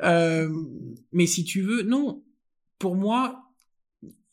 [0.03, 0.49] euh,
[1.11, 2.23] mais si tu veux non
[2.79, 3.42] pour moi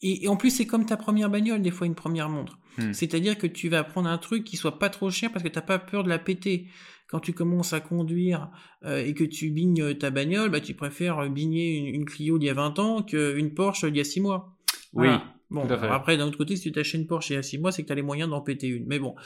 [0.03, 2.93] et, en plus c'est comme ta première bagnole des fois une première montre hmm.
[2.93, 5.61] c'est-à-dire que tu vas prendre un truc qui soit pas trop cher parce que t'as
[5.61, 6.69] pas peur de la péter
[7.11, 8.51] quand tu commences à conduire
[8.85, 12.51] euh, et que tu bignes ta bagnole, bah, tu préfères bigner une, Clio d'il y
[12.51, 14.57] a 20 ans qu'une Porsche d'il y a 6 mois.
[14.93, 15.09] Oui.
[15.51, 17.73] Bon, après, d'un autre côté, si tu t'achètes une Porsche il y a 6 mois,
[17.73, 18.87] c'est que tu as les moyens d'en péter une.
[18.87, 19.17] Mais bon.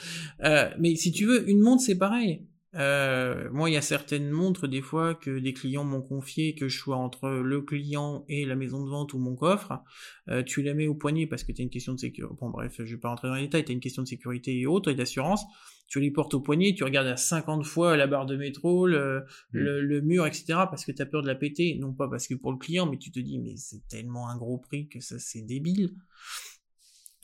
[0.43, 2.41] Euh, mais si tu veux, une montre, c'est pareil.
[2.75, 6.67] Euh, moi, il y a certaines montres, des fois, que des clients m'ont confié, que
[6.67, 9.81] je sois entre le client et la maison de vente ou mon coffre.
[10.29, 12.35] Euh, tu la mets au poignet parce que tu as une question de sécurité.
[12.39, 13.65] Bon, bref, je vais pas rentrer dans les détails.
[13.65, 15.45] Tu as une question de sécurité et autres, et d'assurance
[15.87, 19.25] tu les portes au poignet, tu regardes à 50 fois la barre de métro, le,
[19.53, 19.59] mm.
[19.59, 20.45] le, mur, etc.
[20.69, 21.77] parce que tu as peur de la péter.
[21.79, 24.37] Non pas parce que pour le client, mais tu te dis, mais c'est tellement un
[24.37, 25.91] gros prix que ça, c'est débile.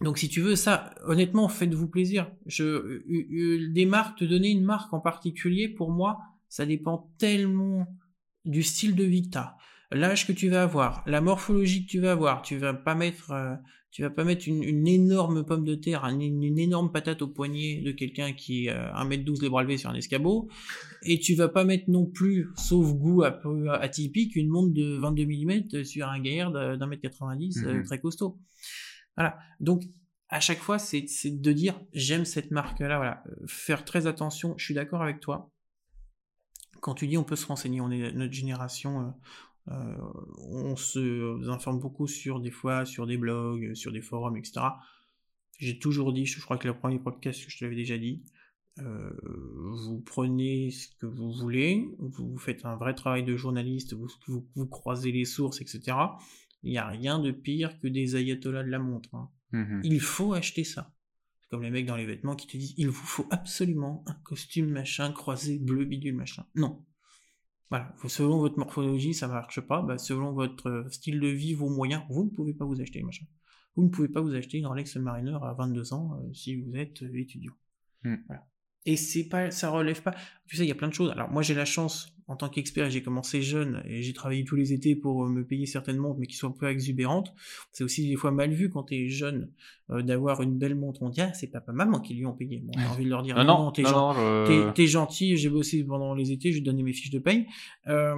[0.02, 2.32] Donc si tu veux ça, honnêtement, faites-vous plaisir.
[2.48, 7.12] Je, euh, euh, des marques, te donner une marque en particulier, pour moi, ça dépend
[7.18, 7.88] tellement
[8.44, 9.58] du style de vie que tu as
[9.92, 13.32] l'âge que tu vas avoir, la morphologie que tu vas avoir, tu vas pas mettre,
[13.32, 13.56] euh,
[13.92, 17.92] tu vas pas mettre une, énorme pomme de terre, une, énorme patate au poignet de
[17.92, 20.48] quelqu'un qui est 1m12 les bras levés sur un escabeau,
[21.04, 24.98] et tu vas pas mettre non plus, sauf goût un peu atypique, une montre de
[24.98, 27.84] 22 mm sur un gaillard d'un mètre 90 euh, mhm.
[27.84, 28.40] très costaud.
[29.18, 29.40] Voilà.
[29.60, 29.84] Donc,
[30.30, 32.98] à chaque fois, c'est de dire j'aime cette marque-là.
[32.98, 33.24] Voilà.
[33.28, 34.56] Euh, faire très attention.
[34.58, 35.52] Je suis d'accord avec toi.
[36.80, 39.14] Quand tu dis on peut se renseigner, on est notre génération,
[39.68, 39.98] euh,
[40.38, 44.62] on se informe beaucoup sur des fois sur des blogs, sur des forums, etc.
[45.60, 48.24] J'ai toujours dit, je crois que le premier podcast, je te l'avais déjà dit,
[48.80, 54.68] euh, vous prenez ce que vous voulez, vous faites un vrai travail de journaliste, vous,
[54.68, 55.98] croisez les sources, etc.
[56.64, 59.14] Il n'y a rien de pire que des ayatollahs de la montre.
[59.16, 59.30] Hein.
[59.52, 60.94] Mmh il faut acheter ça.
[61.42, 64.14] C'est comme les mecs dans les vêtements qui te disent il vous faut absolument un
[64.24, 66.46] costume machin croisé bleu bidule machin.
[66.56, 66.86] Non,
[67.72, 69.82] voilà, selon votre morphologie, ça marche pas.
[69.82, 73.02] Bah, selon votre euh, style de vie, vos moyens, vous ne pouvez pas vous acheter
[73.02, 73.26] machin.
[73.78, 76.76] Vous ne pouvez pas vous acheter une Rolex Submariner à 22 ans euh, si vous
[76.76, 77.54] êtes euh, étudiant.
[78.04, 78.18] Hmm.
[78.28, 78.46] Voilà.
[78.86, 80.14] Et c'est pas, ça relève pas.
[80.48, 81.12] Tu sais, il y a plein de choses.
[81.12, 84.56] Alors moi, j'ai la chance en tant qu'expert, j'ai commencé jeune et j'ai travaillé tous
[84.56, 87.34] les étés pour euh, me payer certaines montres, mais qui soient peu exubérantes.
[87.74, 89.50] C'est aussi des fois mal vu quand t'es jeune
[89.90, 91.04] euh, d'avoir une belle montre.
[91.04, 92.64] On dit ah c'est papa maman qui lui ont payé.
[92.64, 95.36] Bon, j'ai envie de leur dire non, non, t'es, gentil.
[95.36, 97.48] J'ai bossé pendant les étés, j'ai donné mes fiches de paye.
[97.88, 98.16] Euh,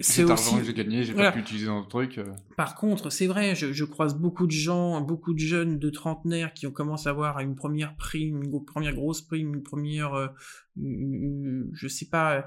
[0.00, 2.18] c'est aussi que j'ai gagné, j'ai pas pu utiliser dans le truc.
[2.18, 2.24] Euh.
[2.56, 6.52] Par contre, c'est vrai, je, je, croise beaucoup de gens, beaucoup de jeunes de trentenaires
[6.52, 10.28] qui ont commencé à avoir une première prime, une première grosse prime, une première, euh,
[10.76, 12.46] je sais pas,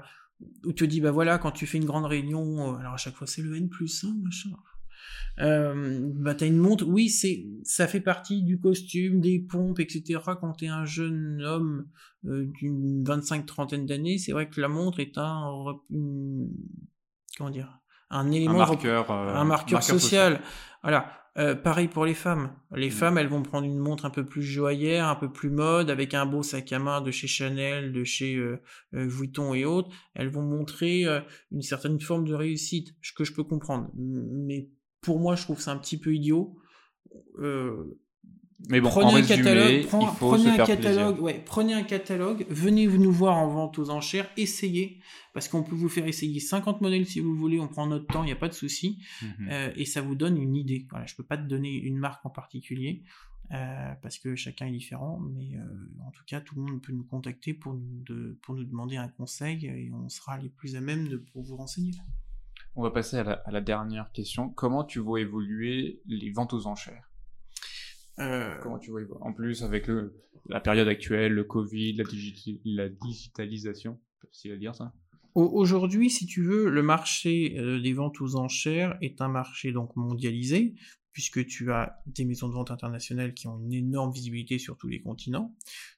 [0.64, 2.96] où tu te dis bah voilà, quand tu fais une grande réunion, euh, alors à
[2.96, 4.50] chaque fois c'est le N plus 1, machin.
[5.38, 10.20] Euh, bah t'as une montre, oui c'est, ça fait partie du costume, des pompes, etc.
[10.40, 11.88] Quand t'es un jeune homme
[12.22, 15.44] d'une 25 trentaine d'années, c'est vrai que la montre est un,
[15.90, 17.78] comment dire,
[18.10, 20.40] un élément, un marqueur, un marqueur, marqueur social.
[20.82, 21.25] Voilà.
[21.38, 22.50] Euh, pareil pour les femmes.
[22.74, 22.92] Les mm.
[22.92, 26.14] femmes, elles vont prendre une montre un peu plus joyeuse, un peu plus mode, avec
[26.14, 28.60] un beau sac à main de chez Chanel, de chez euh,
[28.94, 29.90] euh Vuitton et autres.
[30.14, 31.20] Elles vont montrer euh,
[31.52, 33.90] une certaine forme de réussite, ce que je peux comprendre.
[33.96, 34.70] Mais
[35.02, 36.58] pour moi, je trouve c'est un petit peu idiot.
[38.68, 39.86] Mais bon, prenez un catalogue,
[40.18, 45.00] prenez un catalogue, ouais, prenez un catalogue, venez nous voir en vente aux enchères, essayez,
[45.34, 48.22] parce qu'on peut vous faire essayer 50 modèles si vous voulez, on prend notre temps,
[48.22, 49.48] il n'y a pas de souci, mhm.
[49.50, 50.86] euh, et ça vous donne une idée.
[50.90, 53.02] Voilà, je peux pas te donner une marque en particulier,
[53.52, 56.92] euh, parce que chacun est différent, mais euh, en tout cas, tout le monde peut
[56.92, 60.76] nous contacter pour nous, de, pour nous demander un conseil, et on sera les plus
[60.76, 61.92] à même de pour vous renseigner.
[62.74, 64.48] On va passer à la, à la dernière question.
[64.48, 67.10] Comment tu vois évoluer les ventes aux enchères?
[68.18, 70.14] Euh, Comment tu vois En plus, avec le,
[70.48, 72.04] la période actuelle, le Covid, la,
[72.64, 73.98] la digitalisation,
[74.32, 74.92] c'est à dire ça.
[75.34, 79.94] Aujourd'hui, si tu veux, le marché euh, des ventes aux enchères est un marché donc
[79.94, 80.76] mondialisé,
[81.12, 84.88] puisque tu as des maisons de vente internationales qui ont une énorme visibilité sur tous
[84.88, 85.54] les continents.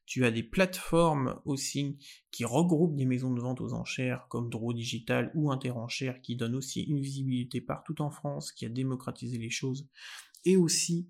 [0.07, 1.99] Tu as des plateformes aussi
[2.33, 6.57] qui regroupent des maisons de vente aux enchères comme Draw Digital ou Interenchères qui donnent
[6.57, 9.89] aussi une visibilité partout en France, qui a démocratisé les choses,
[10.45, 11.09] et aussi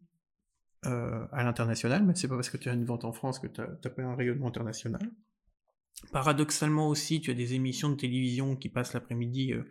[0.86, 3.48] euh, à l'international, mais c'est pas parce que tu as une vente en France que
[3.48, 5.10] tu n'as pas un rayonnement international.
[6.12, 9.64] Paradoxalement aussi, tu as des émissions de télévision qui passent l'après-midi euh,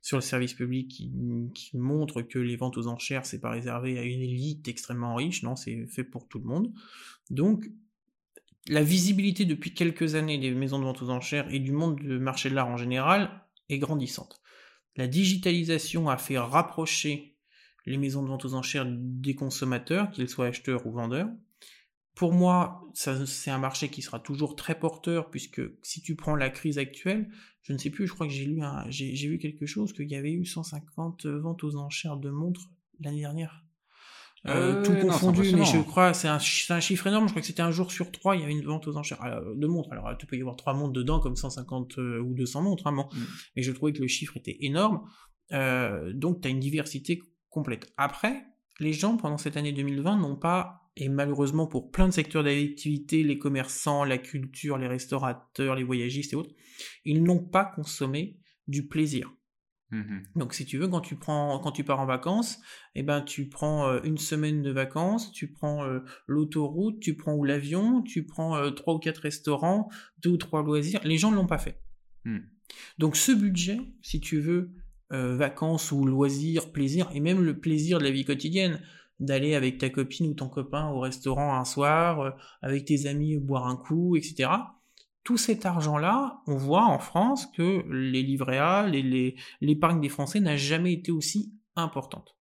[0.00, 4.02] sur le service public qui, montrent que les ventes aux enchères, c'est pas réservé à
[4.02, 6.72] une élite extrêmement riche, non, c'est fait pour tout le monde.
[7.30, 7.68] Donc,
[8.68, 12.18] la visibilité depuis quelques années des maisons de vente aux enchères et du monde du
[12.18, 14.40] marché de l'art en général est grandissante.
[14.96, 17.33] La digitalisation a fait rapprocher
[17.86, 21.28] les maisons de vente aux enchères des consommateurs, qu'ils soient acheteurs ou vendeurs.
[22.14, 26.48] Pour moi, c'est un marché qui sera toujours très porteur, puisque si tu prends la
[26.48, 27.28] crise actuelle,
[27.62, 30.14] je ne sais plus, je crois que j'ai lu, j'ai vu quelque chose, qu'il y
[30.14, 32.70] avait eu 150 ventes aux enchères de montres
[33.00, 33.64] l'année dernière.
[34.46, 37.62] Euh, tout confondu, mais je crois, c'est un, un, chiffre énorme, je crois que c'était
[37.62, 39.90] un jour sur trois, il y avait une vente aux enchères euh, de montres.
[39.90, 42.92] Alors, tu peux y avoir trois montres dedans, comme 150 euh, ou 200 montres, hein,
[42.92, 43.06] mm.
[43.56, 45.08] mais je trouvais que le chiffre était énorme.
[45.50, 47.22] donc, tu as une diversité
[47.54, 47.92] complète.
[47.96, 48.44] Après,
[48.80, 53.22] les gens, pendant cette année 2020, n'ont pas, et malheureusement pour plein de secteurs d'activité,
[53.22, 56.54] les commerçants, la culture, les restaurateurs, les voyagistes et autres,
[57.04, 59.32] ils n'ont pas consommé du plaisir.
[59.90, 62.60] Mmh Donc si tu veux, quand tu prends, quand tu pars en vacances,
[62.96, 67.34] eh ben tu prends euh, une semaine de vacances, tu prends euh, l'autoroute, tu prends
[67.34, 69.88] ou l'avion, tu prends euh, trois ou quatre restaurants,
[70.22, 71.00] deux ou trois loisirs.
[71.04, 71.80] Les gens ne l'ont pas fait.
[72.24, 72.38] Mmh.
[72.98, 74.72] Donc ce budget, si tu veux,
[75.12, 78.80] euh, vacances ou loisirs, plaisir, et même le plaisir de la vie quotidienne,
[79.20, 82.30] d'aller avec ta copine ou ton copain au restaurant un soir, euh,
[82.62, 84.50] avec tes amis boire un coup, etc.
[85.22, 88.88] Tout cet argent-là, on voit en France que les livrets A,
[89.60, 92.36] l'épargne des Français n'a jamais été aussi importante.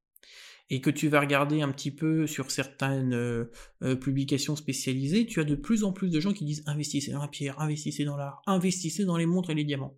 [0.70, 5.44] Et que tu vas regarder un petit peu sur certaines euh, publications spécialisées, tu as
[5.44, 8.42] de plus en plus de gens qui disent investissez dans la pierre, investissez dans l'art,
[8.48, 9.98] investissez dans les montres et les diamants.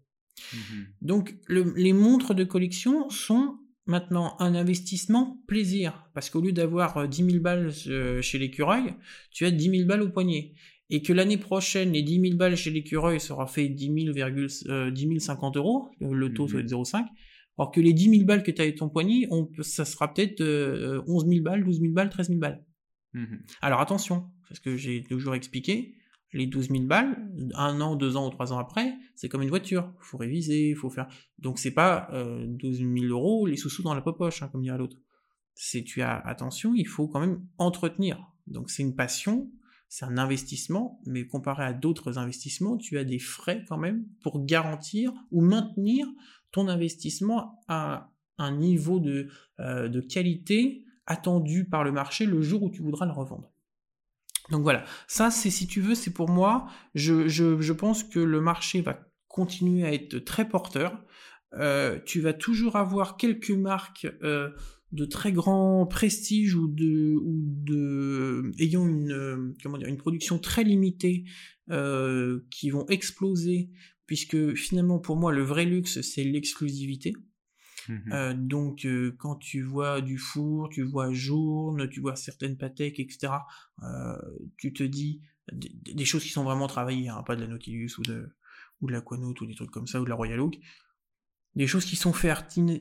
[0.54, 0.88] Mhm.
[1.02, 7.22] Donc les montres de collection sont maintenant un investissement plaisir, parce qu'au lieu d'avoir 10
[7.22, 8.94] euh, 000 balles euh, chez l'écureuil,
[9.32, 10.54] tu as 10 000 balles au poignet.
[10.90, 15.20] Et que l'année prochaine, les 10 000 balles chez l'écureuil sera fait 10 000, 10
[15.20, 17.06] 50 euros, le taux soit de 0,5,
[17.58, 20.14] alors que les 10 000 balles que tu as avec ton poignet, on, ça sera
[20.14, 22.64] peut-être 11 euh, 000 balles, 12 000 balles, 13 000 balles.
[23.14, 23.42] Mhm.
[23.62, 25.96] Alors attention, parce que j'ai toujours expliqué,
[26.36, 29.50] les 12 000 balles, un an, deux ans ou trois ans après, c'est comme une
[29.50, 29.92] voiture.
[30.02, 31.08] Faut réviser, faut faire.
[31.40, 34.78] Donc c'est pas euh, 12 000 euros les sous-sous dans la poche, hein, comme dirait
[34.78, 34.98] l'autre.
[35.54, 38.20] C'est tu as attention, il faut quand même entretenir.
[38.48, 39.50] Donc c'est une passion,
[39.88, 44.46] c'est un investissement, mais comparé à d'autres investissements, tu as des frais quand même pour
[44.46, 46.06] garantir ou maintenir
[46.52, 49.30] ton investissement à un niveau de,
[49.62, 53.55] euh, de qualité attendu par le marché le jour où tu voudras le revendre.
[54.52, 58.42] Donc voilà, ça c'est si tu veux, c'est pour moi, je, je, pense que le
[58.42, 61.04] marché va continuer à être très porteur.
[61.54, 64.50] Euh, tu vas toujours avoir quelques marques euh,
[64.92, 70.38] de très grand prestige ou de, ou de ayant une, euh, comment dire, une production
[70.38, 71.26] très limitée
[72.52, 73.72] qui vont exploser,
[74.06, 77.14] puisque finalement pour moi le vrai luxe c'est l'exclusivité.
[77.88, 82.58] Mmh euh, donc euh, quand tu vois du four, tu vois journe, tu vois certaines
[82.58, 83.34] Patek, etc.,
[83.84, 84.18] euh,
[84.58, 85.22] tu te dis
[85.52, 88.30] des, choses qui sont vraiment travaillées, hein, pas de la Nautilus ou de,
[88.82, 90.58] ou de ou des trucs comme ça, ou de la Royal Oak,
[91.56, 92.36] des choses qui sont faites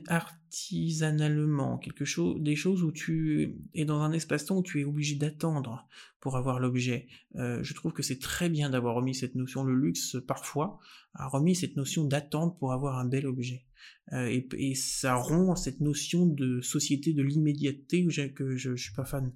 [0.07, 5.15] artisanalement, quelque chose, des choses où tu es dans un espace-temps où tu es obligé
[5.15, 5.87] d'attendre
[6.19, 7.07] pour avoir l'objet.
[7.35, 10.79] Je trouve que c'est très bien d'avoir remis cette notion, le luxe parfois
[11.13, 13.63] a remis cette notion d'attente pour avoir un bel objet.
[14.13, 18.05] Euh, et, ça rompt cette notion de société de l'immédiateté
[18.35, 19.33] que je, je suis pas fan.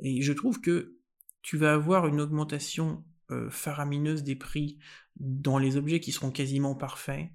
[0.00, 0.96] Et je trouve que
[1.42, 4.78] tu vas avoir une augmentation euh, faramineuse des prix
[5.16, 7.30] dans les objets qui seront quasiment parfaits,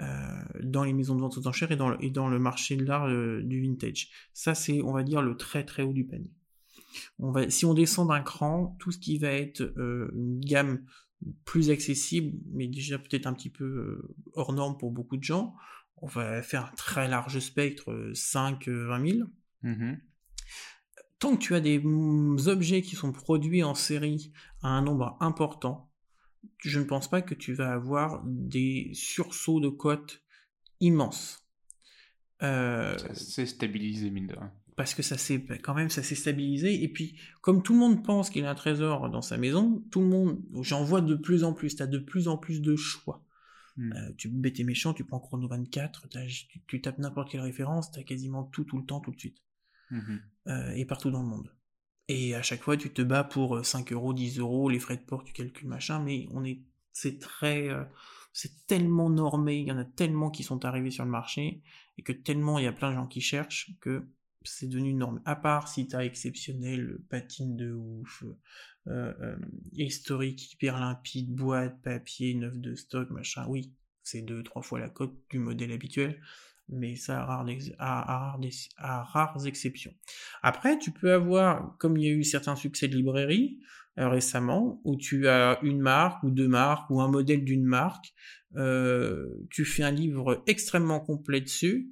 [0.00, 3.60] euh, dans les maisons de vente aux enchères et dans le, marché de l'art du
[3.60, 4.10] vintage.
[4.32, 6.30] Ça, c'est, on va dire, le très très haut du panier.
[7.50, 10.84] Si on descend d'un cran, tout ce qui va être une gamme
[11.44, 14.02] plus accessible, mais déjà peut-être un petit peu
[14.32, 15.54] hors norme pour beaucoup de gens,
[16.02, 19.28] on va faire un très large spectre, 5-20 000.
[19.62, 19.94] Mmh
[21.18, 21.82] Tant que tu as des
[22.46, 24.32] objets qui sont produits en série
[24.62, 25.90] à un nombre important,
[26.58, 30.22] je ne pense pas que tu vas avoir des sursauts de cotes
[30.80, 31.46] immenses.
[32.42, 34.50] Euh, c'est stabilisé, mine de rien.
[34.76, 38.02] Parce que ça s'est quand même ça s'est stabilisé et puis comme tout le monde
[38.02, 41.44] pense qu'il a un trésor dans sa maison, tout le monde j'en vois de plus
[41.44, 43.22] en plus, tu as de plus en plus de choix.
[43.80, 43.92] Hmm.
[43.94, 47.90] Euh, tu bêtes et méchant, tu prends Chrono 24, tu, tu, tapes n'importe quelle référence,
[47.90, 49.38] tu as quasiment tout tout le temps tout de suite.
[49.90, 50.18] Mmh
[50.48, 51.54] euh, et partout dans le monde.
[52.08, 54.96] Et à chaque fois, tu te bats pour 5 euh, euros, 10 euros, les frais
[54.96, 56.60] de port, tu calcules machin, mais on est,
[56.92, 57.84] c'est très, euh,
[58.32, 61.62] c'est tellement normé, il y en a tellement qui sont arrivés sur le marché,
[61.98, 64.08] et que tellement il y a plein de gens qui cherchent, que
[64.42, 65.22] c'est devenu une norme.
[65.24, 68.24] À part si t'as exceptionnel, patine de ouf,
[69.72, 73.72] historique, hyper limpide, boîte, papier, neuf de stock, machin, oui,
[74.02, 76.20] c'est deux, trois fois la cote du modèle habituel
[76.70, 77.22] mais ça
[77.78, 79.94] à rares, exceptions.
[80.42, 83.60] Après, tu peux avoir, comme il y a eu certains succès de librairie
[83.98, 88.14] euh, récemment, où tu as une marque ou deux marques ou un modèle d'une marque,
[88.56, 91.90] euh, tu fais un livre extrêmement complet dessus,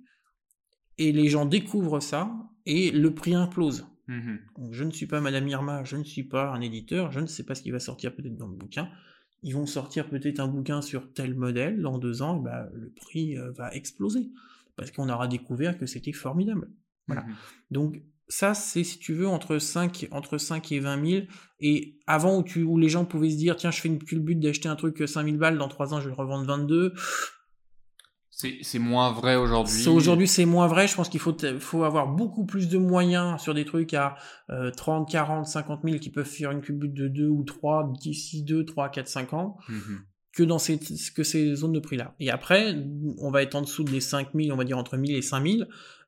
[0.97, 2.31] et les gens découvrent ça,
[2.67, 3.87] et le prix implose.
[4.09, 4.37] Mmh
[4.71, 7.45] je ne suis pas Madame Irma, je ne suis pas un éditeur, je ne sais
[7.45, 8.89] pas ce qui va sortir peut-être dans le bouquin.
[9.43, 13.37] Ils vont sortir peut-être un bouquin sur tel modèle dans deux ans, ben, le prix
[13.37, 14.31] euh, va exploser
[14.77, 16.71] parce qu'on aura découvert que c'était formidable.
[17.07, 17.23] Voilà.
[17.23, 17.35] Mhm.
[17.71, 21.27] Donc ça, c'est si tu veux entre 5, entre 5 et 20 000.
[21.61, 24.39] Et avant où, tu, où les gens pouvaient se dire, tiens, je fais une culbute
[24.39, 26.95] d'acheter un truc 5 000 balles, dans 3 ans, je vais le revendre 22.
[28.63, 29.89] C'est moins vrai aujourd'hui.
[29.89, 30.87] Aujourd'hui, c'est moins vrai.
[30.87, 34.15] Je pense qu'il faut, faut avoir beaucoup plus de moyens sur des trucs à
[34.77, 38.65] 30, 40, 50 000 qui peuvent faire une culbute de 2 ou 3 d'ici 2,
[38.65, 39.57] 3, 4, 5 ans.
[39.69, 40.05] Mhm
[40.39, 40.79] que dans ces,
[41.17, 42.15] que ces zones de prix-là.
[42.21, 42.77] Et après,
[43.19, 45.67] on va être en dessous des 5000, on va dire entre 1000 et 5000.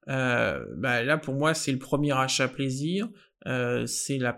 [0.08, 3.08] Euh, bah là, pour moi, c'est le premier achat plaisir.
[3.46, 4.36] Euh, c'est la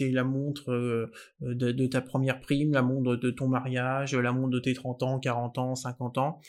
[0.00, 4.60] la montre euh, de, ta première prime, la montre de ton mariage, la montre de
[4.60, 6.40] tes 30 ans, 40 ans, 50 ans.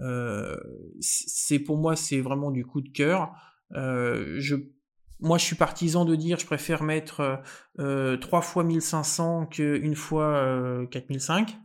[0.00, 0.56] Euh,
[1.00, 3.32] c'est pour moi, c'est vraiment du coup de cœur.
[3.72, 4.56] Je
[5.20, 7.40] moi, je suis partisan de dire, je préfère mettre
[7.78, 11.56] euh, 3 fois 1500 qu'une fois euh, 4005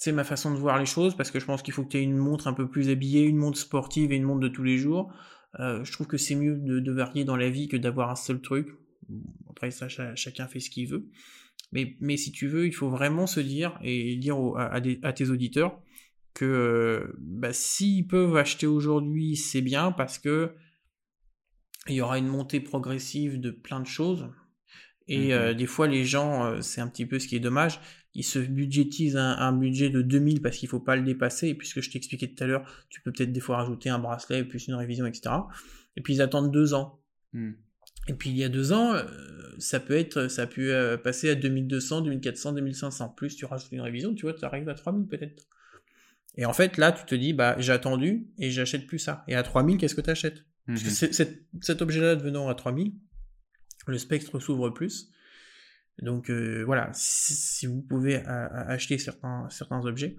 [0.00, 1.96] c'est ma façon de voir les choses parce que je pense qu'il faut que tu
[1.96, 4.62] aies une montre un peu plus habillée, une montre sportive et une montre de tous
[4.62, 5.12] les jours.
[5.60, 8.40] Euh, je trouve que c'est mieux de, varier dans la vie que d'avoir un seul
[8.40, 8.68] truc.
[9.48, 11.08] Après ça, chacun fait ce qu'il veut.
[11.72, 14.80] Mais, si tu veux, il faut vraiment se dire et dire à,
[15.12, 15.80] tes auditeurs
[16.34, 20.54] que bah, s'ils peuvent acheter aujourd'hui, c'est bien parce que
[21.88, 24.28] il y aura une montée progressive de plein de choses.
[25.08, 27.80] Et euh, des fois, les gens, c'est un petit peu ce qui est dommage,
[28.14, 31.80] ils se budgétisent un, budget de 2000 parce qu'il faut pas le dépasser, et puisque
[31.80, 34.74] je t'expliquais tout à l'heure, tu peux peut-être des fois rajouter un bracelet, plus une
[34.74, 35.34] révision, etc.
[35.96, 37.00] Et puis ils attendent deux ans.
[37.32, 37.52] Hmm.
[38.08, 39.04] Et puis il y a deux ans, euh,
[39.58, 43.10] ça peut être, ça a pu euh, passer à 2200, 2400, 2500.
[43.10, 45.46] Plus tu rajoutes une révision, tu vois, tu arrives à 3000 peut-être.
[46.36, 49.24] Et en fait, là, tu te dis, bah, j'ai attendu et j'achète plus ça.
[49.28, 50.44] Et à 3000, qu'est-ce que tu achètes?
[50.66, 51.60] Parce que hmm.
[51.60, 52.94] cet objet-là devenant à 3000,
[53.90, 55.10] le spectre s'ouvre plus.
[56.02, 60.16] Donc euh, voilà, si, vous pouvez acheter certains, certains objets.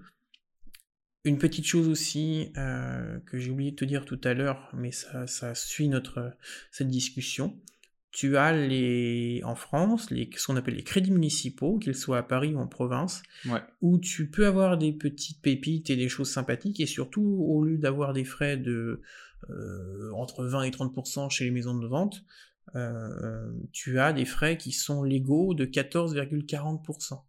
[1.24, 4.90] Une petite chose aussi euh, que j'ai oublié de te dire tout à l'heure, mais
[4.90, 6.32] ça, ça suit notre
[6.70, 7.58] cette discussion.
[8.10, 12.22] Tu as les en France les ce qu'on appelle les crédits municipaux, qu'ils soient à
[12.22, 13.22] Paris ou en province,
[13.82, 17.76] où tu peux avoir des petites pépites et des choses sympathiques, et surtout au lieu
[17.76, 19.02] d'avoir des frais de
[19.48, 22.24] euh, entre 20 et 30% chez les maisons de vente,
[22.74, 27.22] euh, tu as des frais qui sont légaux de 14,40%.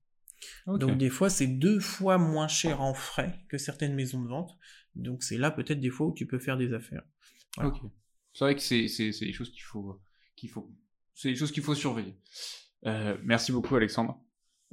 [0.67, 4.57] Donc des fois, c'est deux fois moins cher en frais que certaines maisons de vente.
[4.95, 7.03] Donc c'est là peut-être des fois où tu peux faire des affaires.
[8.33, 10.01] C'est vrai que c'est des choses qu'il faut
[10.35, 10.71] qu'il faut
[11.13, 12.15] c'est des choses qu'il faut surveiller.
[12.85, 14.19] Euh, merci beaucoup Alexandre.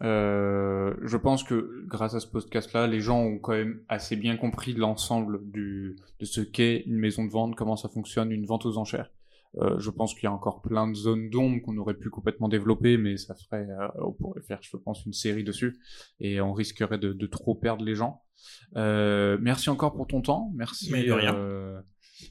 [0.01, 4.37] Euh, je pense que grâce à ce podcast-là, les gens ont quand même assez bien
[4.37, 8.65] compris l'ensemble du de ce qu'est une maison de vente, comment ça fonctionne, une vente
[8.65, 9.11] aux enchères.
[9.57, 12.49] Euh, je pense qu'il y a encore plein de zones d'ombre qu'on aurait pu complètement
[12.49, 15.79] développer, mais ça ferait, euh, on pourrait faire, je pense, une série dessus,
[16.21, 18.23] et on risquerait de, de trop perdre les gens.
[18.77, 21.81] Euh, merci encore pour ton temps, merci euh,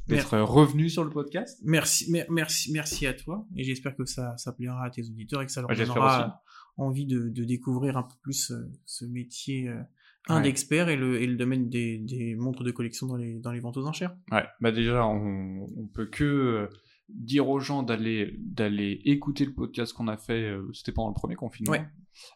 [0.07, 1.59] d'être revenu sur le podcast.
[1.65, 3.45] Merci, mer- merci, merci à toi.
[3.55, 6.41] Et j'espère que ça, ça plaira à tes auditeurs et que ça leur j'espère donnera
[6.77, 9.81] envie de, de découvrir un peu plus euh, ce métier, euh,
[10.29, 10.49] un Ouais.
[10.89, 13.77] et le, et le domaine des, des montres de collection dans les, dans les ventes
[13.77, 14.15] aux enchères.
[14.31, 16.67] Ouais, bah déjà, on, on peut que euh,
[17.09, 20.43] dire aux gens d'aller d'aller écouter le podcast qu'on a fait.
[20.43, 21.71] euh, C'était pendant le premier confinement.
[21.71, 21.85] Ouais.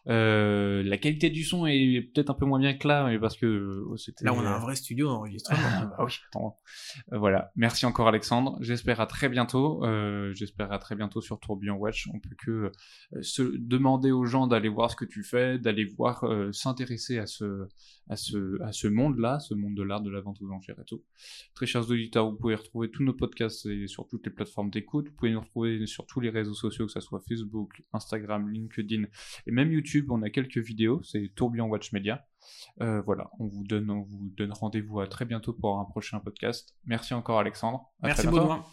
[0.06, 3.36] Euh, la qualité du son est peut-être un peu moins bien que là, mais parce
[3.36, 4.24] que euh, c'était.
[4.24, 5.58] Là, on a un vrai studio d'enregistrement.
[5.98, 6.56] Ah oui, attends.
[7.12, 7.50] Euh, voilà.
[7.56, 8.56] Merci encore Alexandre.
[8.60, 9.82] J'espère à très bientôt.
[10.34, 12.08] J'espère à très bientôt sur Tourbillon Watch.
[12.14, 12.70] On peut que
[13.22, 17.66] se demander aux gens d'aller voir ce que tu fais, d'aller voir, s'intéresser à ce,
[18.08, 20.84] à ce, à ce monde-là, ce monde de l'art, de la vente aux enchères et
[20.84, 21.02] tout.
[21.54, 25.08] Très chers auditeurs, vous pouvez retrouver tous nos podcasts et sur toutes les plateformes d'écoute.
[25.08, 29.04] Vous pouvez nous retrouver sur tous les réseaux sociaux, que ce soit Facebook, Instagram, LinkedIn
[29.46, 30.10] et même YouTube.
[30.10, 31.02] On a quelques vidéos.
[31.02, 32.26] C'est Tourbillon Watch Media.
[32.80, 36.20] Euh, voilà, on vous donne, on vous donne rendez-vous à très bientôt pour un prochain
[36.20, 36.76] podcast.
[36.84, 37.90] Merci encore Alexandre.
[38.02, 38.26] À Merci.
[38.26, 38.64] Baudouin.